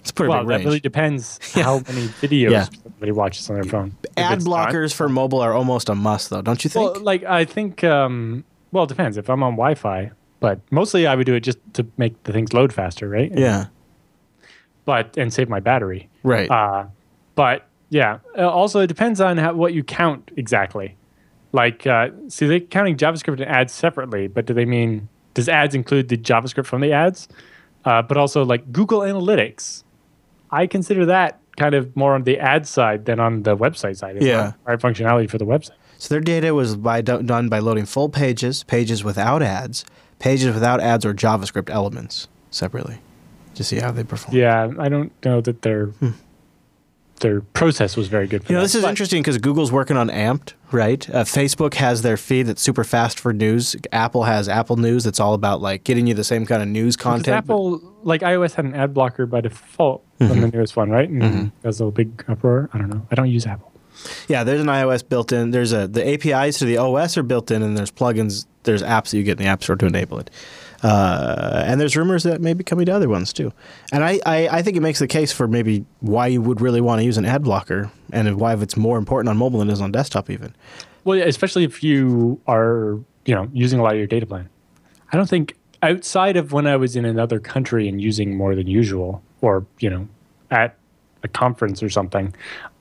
[0.03, 2.65] It's pretty well, big that really depends how many videos Yeah.
[2.83, 3.95] somebody watches on their phone.
[4.17, 6.93] Ad it's not- blockers for mobile are almost a must, though, don't you think?
[6.95, 7.83] Well, like I think.
[7.83, 9.17] Um, well, it depends.
[9.17, 12.53] If I'm on Wi-Fi, but mostly I would do it just to make the things
[12.53, 13.31] load faster, right?
[13.33, 13.67] yeah,
[14.85, 16.09] But and save my battery.
[16.23, 16.49] right.
[16.49, 16.85] Uh,
[17.35, 20.95] but yeah, uh, also it depends on how, what you count exactly.
[21.51, 25.73] Like, uh, see, they're counting JavaScript and ads separately, but do they mean does ads
[25.75, 27.27] include the JavaScript from the ads?
[27.85, 29.83] Uh, but also like Google Analytics,
[30.53, 34.17] I consider that kind of more on the ad side than on the website side.
[34.17, 34.53] It's Yeah.
[34.65, 35.77] Right functionality for the website.
[35.97, 39.85] so their data was by done by loading full pages, pages without ads,
[40.19, 42.99] pages without ads, or JavaScript elements separately,
[43.55, 44.37] to see how they perform.
[44.37, 46.11] Yeah, I don't know that their hmm.
[47.19, 48.43] Their process was very good.
[48.43, 48.51] For.
[48.51, 48.65] You know, that.
[48.65, 51.09] this is But- interesting because Google's working on Amped, right?
[51.09, 53.75] Uh, Facebook has their feed that's super fast for news.
[53.91, 56.95] Apple has Apple News that's all about like getting you the same kind of news
[56.97, 57.25] content.
[57.25, 60.41] but- Apple, like iOS, had an ad blocker by default on Mm-hmm.
[60.41, 61.09] the newest one, right?
[61.09, 62.69] And There's a big uproar.
[62.73, 63.05] I don't know.
[63.11, 63.71] I don't use Apple.
[64.27, 65.51] Yeah, there's an iOS built in.
[65.51, 68.45] There's a the APIs to the OS are built in, and there's plugins.
[68.63, 70.29] There's apps that you get in the App Store to enable it.
[70.83, 73.53] Uh, and there's rumors that may be coming to other ones too.
[73.93, 76.81] And I, I, I think it makes the case for maybe why you would really
[76.81, 79.73] want to use an ad blocker, and why it's more important on mobile than it
[79.73, 80.53] is on desktop even.
[81.05, 84.49] Well, yeah, especially if you are, you know, using a lot of your data plan.
[85.11, 88.67] I don't think outside of when I was in another country and using more than
[88.67, 90.07] usual, or you know,
[90.51, 90.77] at
[91.23, 92.33] a conference or something,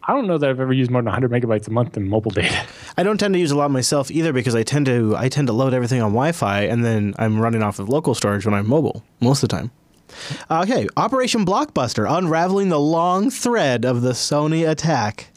[0.04, 2.30] I don't know that I've ever used more than 100 megabytes a month in mobile
[2.30, 2.64] data.
[2.96, 5.46] I don't tend to use a lot myself either because I tend to I tend
[5.46, 8.68] to load everything on Wi-Fi, and then I'm running off of local storage when I'm
[8.68, 9.70] mobile most of the time.
[10.50, 15.28] Okay, Operation Blockbuster, unraveling the long thread of the Sony attack.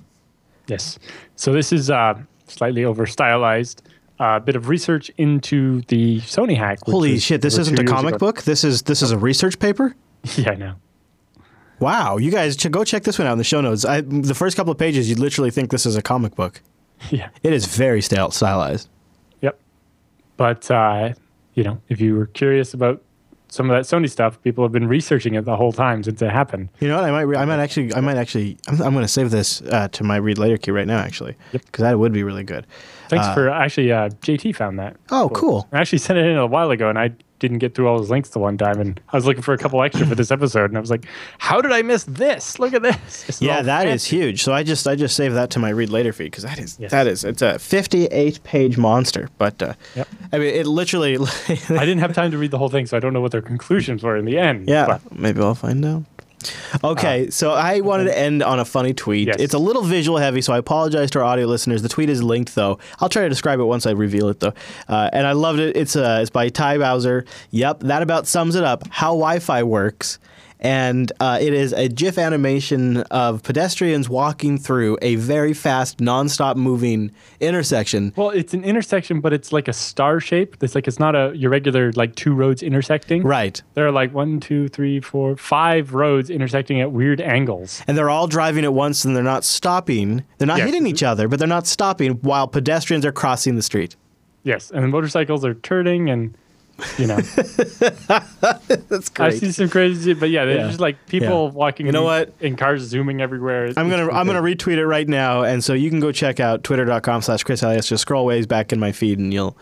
[0.67, 0.99] Yes.
[1.35, 2.15] So this is uh,
[2.47, 3.83] slightly over stylized.
[4.19, 6.79] A uh, bit of research into the Sony hack.
[6.85, 7.41] Holy shit!
[7.41, 8.27] This isn't a comic ago.
[8.27, 8.43] book.
[8.43, 9.95] This is this is a research paper.
[10.37, 10.75] Yeah, I know.
[11.80, 13.85] Wow, you guys ch- go check this one out in the show notes.
[13.85, 16.61] I, the first couple of pages, you'd literally think this is a comic book.
[17.11, 17.30] Yeah.
[17.43, 18.88] It is very style- stylized.
[19.41, 19.60] Yep.
[20.38, 21.14] But uh,
[21.53, 23.02] you know, if you were curious about
[23.49, 26.31] some of that Sony stuff, people have been researching it the whole time since it
[26.31, 26.69] happened.
[26.80, 27.03] You know what?
[27.06, 29.61] I might re- I might actually I might actually I'm, I'm going to save this
[29.64, 31.65] uh, to my read later key right now actually Yep.
[31.65, 32.65] because that would be really good.
[33.10, 34.95] Thanks Uh, for actually uh, JT found that.
[35.11, 35.68] Oh, cool.
[35.73, 38.09] I actually sent it in a while ago, and I didn't get through all those
[38.09, 40.65] links the one time, and I was looking for a couple extra for this episode,
[40.71, 41.05] and I was like,
[41.37, 42.59] "How did I miss this?
[42.59, 44.17] Look at this!" This Yeah, all that is fancy.
[44.17, 44.43] huge.
[44.43, 46.77] So I just I just saved that to my read later feed because that is
[46.79, 46.91] Yes.
[46.91, 49.29] that is it's a 58 page monster.
[49.37, 50.07] But uh, Yep.
[50.33, 51.17] I mean, it literally.
[51.49, 51.55] I
[51.85, 54.01] didn't have time to read the whole thing, so I don't know what their conclusions
[54.03, 54.67] were in the end.
[54.69, 56.03] yeah, but maybe I'll find out.
[56.84, 59.27] Okay, so I wanted to end on a funny tweet.
[59.27, 59.38] Yes.
[59.39, 61.81] It's a little visual heavy, so I apologize to our audio listeners.
[61.81, 62.80] The tweet is linked, though.
[62.99, 64.53] I'll try to describe it once I reveal it, though.
[64.88, 65.76] Uh, and I loved it.
[65.76, 67.26] It's uh, it's by Ty Bowser.
[67.51, 68.88] Yep, that about sums it up.
[68.89, 70.19] How Wi-Fi works.
[70.65, 76.57] And uh, it is a GIF animation of pedestrians walking through a very fast, non-stop
[76.57, 78.13] moving intersection.
[78.15, 80.57] well, it's an intersection, but it's like a star shape.
[80.63, 83.21] It's like it's not a your regular like two roads intersecting.
[83.21, 83.61] Right.
[83.75, 87.83] There are like one, two, three, four, five roads intersecting at weird angles.
[87.87, 90.23] and they're all driving at once and they're not stopping.
[90.39, 90.65] They're not Yes.
[90.69, 93.95] hitting each other, but they're not stopping while pedestrians are crossing the street.
[94.41, 96.35] Yes, and the motorcycles are turning and.
[96.97, 97.15] You know,
[98.10, 100.68] That's I see some crazy, but yeah, they're Yeah.
[100.68, 101.53] just like people Yeah.
[101.53, 101.85] walking.
[101.85, 102.34] You know in- what?
[102.41, 103.72] In cars zooming everywhere.
[103.77, 106.64] I'm gonna I'm gonna retweet it right now, and so you can go check out
[106.64, 107.88] twitter.com slash ChrisLAS.
[107.88, 109.57] Just scroll ways back in my feed, and you'll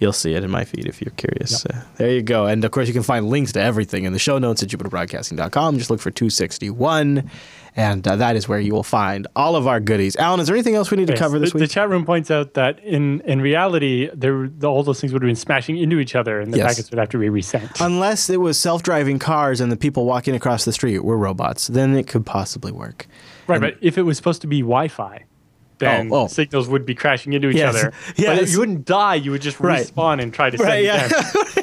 [0.00, 1.64] you'll see it in my feed if you're curious.
[1.66, 2.46] Uh, there you go.
[2.46, 5.78] And of course, you can find links to everything in the show notes at jupiterbroadcasting.com.
[5.78, 7.28] Just look for 261,
[7.78, 10.16] and uh, that is where you will find all of our goodies.
[10.16, 12.30] Allan, is there anything else we need to cover this the, the chat room points
[12.30, 15.98] out that in in reality, there the, all those things would have been smashing into
[16.00, 16.66] each other, and the Yes.
[16.66, 17.70] packets would have to be resent.
[17.80, 21.94] Unless it was self-driving cars and the people walking across the street were robots, then
[21.96, 23.06] it could possibly work.
[23.46, 25.24] right, but if it was supposed to be Wi-Fi,
[25.78, 26.26] then Oh, oh.
[26.26, 27.92] signals would be crashing into each Yes, other.
[28.16, 28.40] yes.
[28.40, 29.86] But you wouldn't die; you would just Right.
[29.86, 31.62] respawn and try to send Right, it yeah.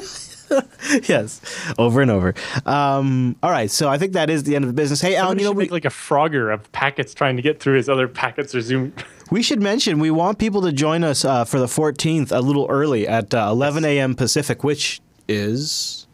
[1.08, 1.40] yes,
[1.78, 2.34] over and over.
[2.64, 5.00] Um, all right, so I think that is the end of the business.
[5.00, 7.78] Hey, Allan, Somebody you know we, like a Frogger of packets trying to get through
[7.78, 8.92] as other packets are zoom.
[9.30, 12.66] we should mention we want people to join us uh, for the 14th a little
[12.68, 14.14] early at uh, 11 a.m.
[14.14, 16.06] Pacific, which is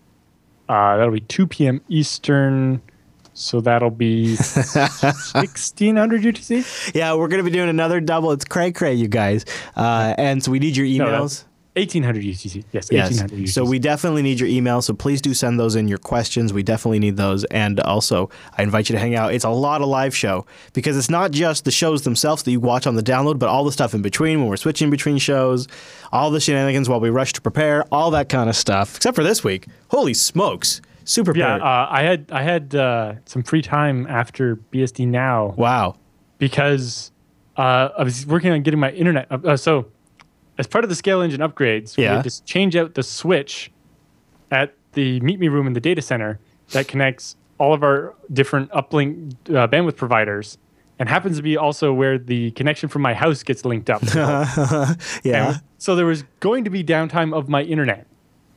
[0.69, 1.81] Uh, that'll be 2 p.m.
[1.89, 2.81] Eastern,
[3.35, 6.94] so that'll be 1600 UTC.
[6.94, 8.32] yeah, we're gonna be doing another double.
[8.32, 9.44] It's cray cray, you guys,
[9.77, 11.20] uh, and so we need your emails.
[11.20, 11.44] that's
[11.74, 12.65] 1800 UTC.
[12.73, 13.11] Yes, Yes.
[13.11, 13.53] 1800 UTC.
[13.53, 14.82] So we definitely need your email.
[14.82, 16.53] So please do send those in your questions.
[16.53, 17.44] We definitely need those.
[17.44, 18.28] And also,
[18.59, 19.32] I invite you to hang out.
[19.32, 20.44] It's a lot of live show
[20.74, 23.65] because it's not just the shows themselves that you watch on the download, but all
[23.65, 25.66] the stuff in between when we're switching between shows,
[26.12, 28.97] all the shenanigans while we rush to prepare, all that kind of stuff.
[28.97, 29.66] Except for this week.
[29.89, 30.82] Holy smokes.
[31.05, 35.97] Super Yeah, uh, I had I had uh, some free time after BSD now wow.
[36.39, 37.11] because
[37.57, 39.27] uh, I was working on getting my internet.
[39.31, 39.86] Uh, uh, so,
[40.58, 42.16] as part of the ScaleEngine upgrades, we Yeah.
[42.16, 43.70] had to change out the switch
[44.50, 46.38] at the Meet Me room in the data center
[46.72, 50.58] that connects all of our different uplink uh, bandwidth providers,
[50.98, 54.02] and happens to be also where the connection from my house gets linked up.
[55.24, 55.48] Yeah.
[55.52, 58.06] And so there was going to be downtime of my internet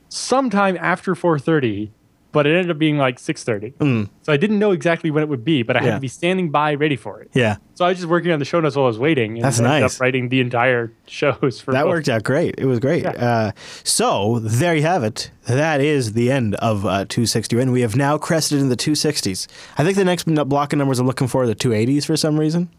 [0.09, 1.89] sometime after 4:30,
[2.35, 3.73] but it ended up being like 6:30.
[4.21, 5.95] So I didn't know exactly when it would be, but I had Hmm.
[5.95, 7.31] To be standing by ready for it.
[7.33, 7.55] Yeah.
[7.73, 9.35] So I was just working on the show notes while I was waiting.
[9.35, 9.95] And That's ended nice.
[9.95, 11.89] Up writing the entire shows for That both.
[11.93, 12.55] worked out great.
[12.57, 13.03] It was great.
[13.03, 13.11] Yeah.
[13.11, 13.51] Uh,
[13.83, 15.31] so there you have it.
[15.47, 19.47] That is the end of uh, 260, and we have now crested in the 260s.
[19.77, 22.39] I think the next block of numbers I'm looking for are the 280s for some
[22.39, 22.69] reason,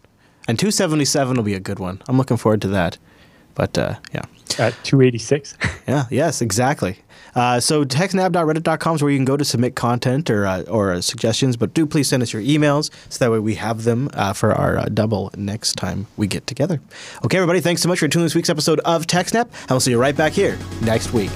[0.47, 2.01] and 277 will be a good one.
[2.07, 2.97] I'm looking forward to that.
[3.55, 4.21] But uh, yeah,
[4.59, 5.57] at 286.
[5.87, 6.97] yeah, yes, exactly.
[7.37, 11.01] Uh, so techsnap.reddit.com is where you can go to submit content or uh, or uh,
[11.01, 11.55] suggestions.
[11.55, 14.55] But do please send us your emails so that way we have them uh, for
[14.55, 16.81] our uh, double next time we get together.
[17.23, 19.79] Okay, everybody, thanks so much for tuning in this week's episode of TechSnap, and we'll
[19.79, 21.29] see you right back here next week.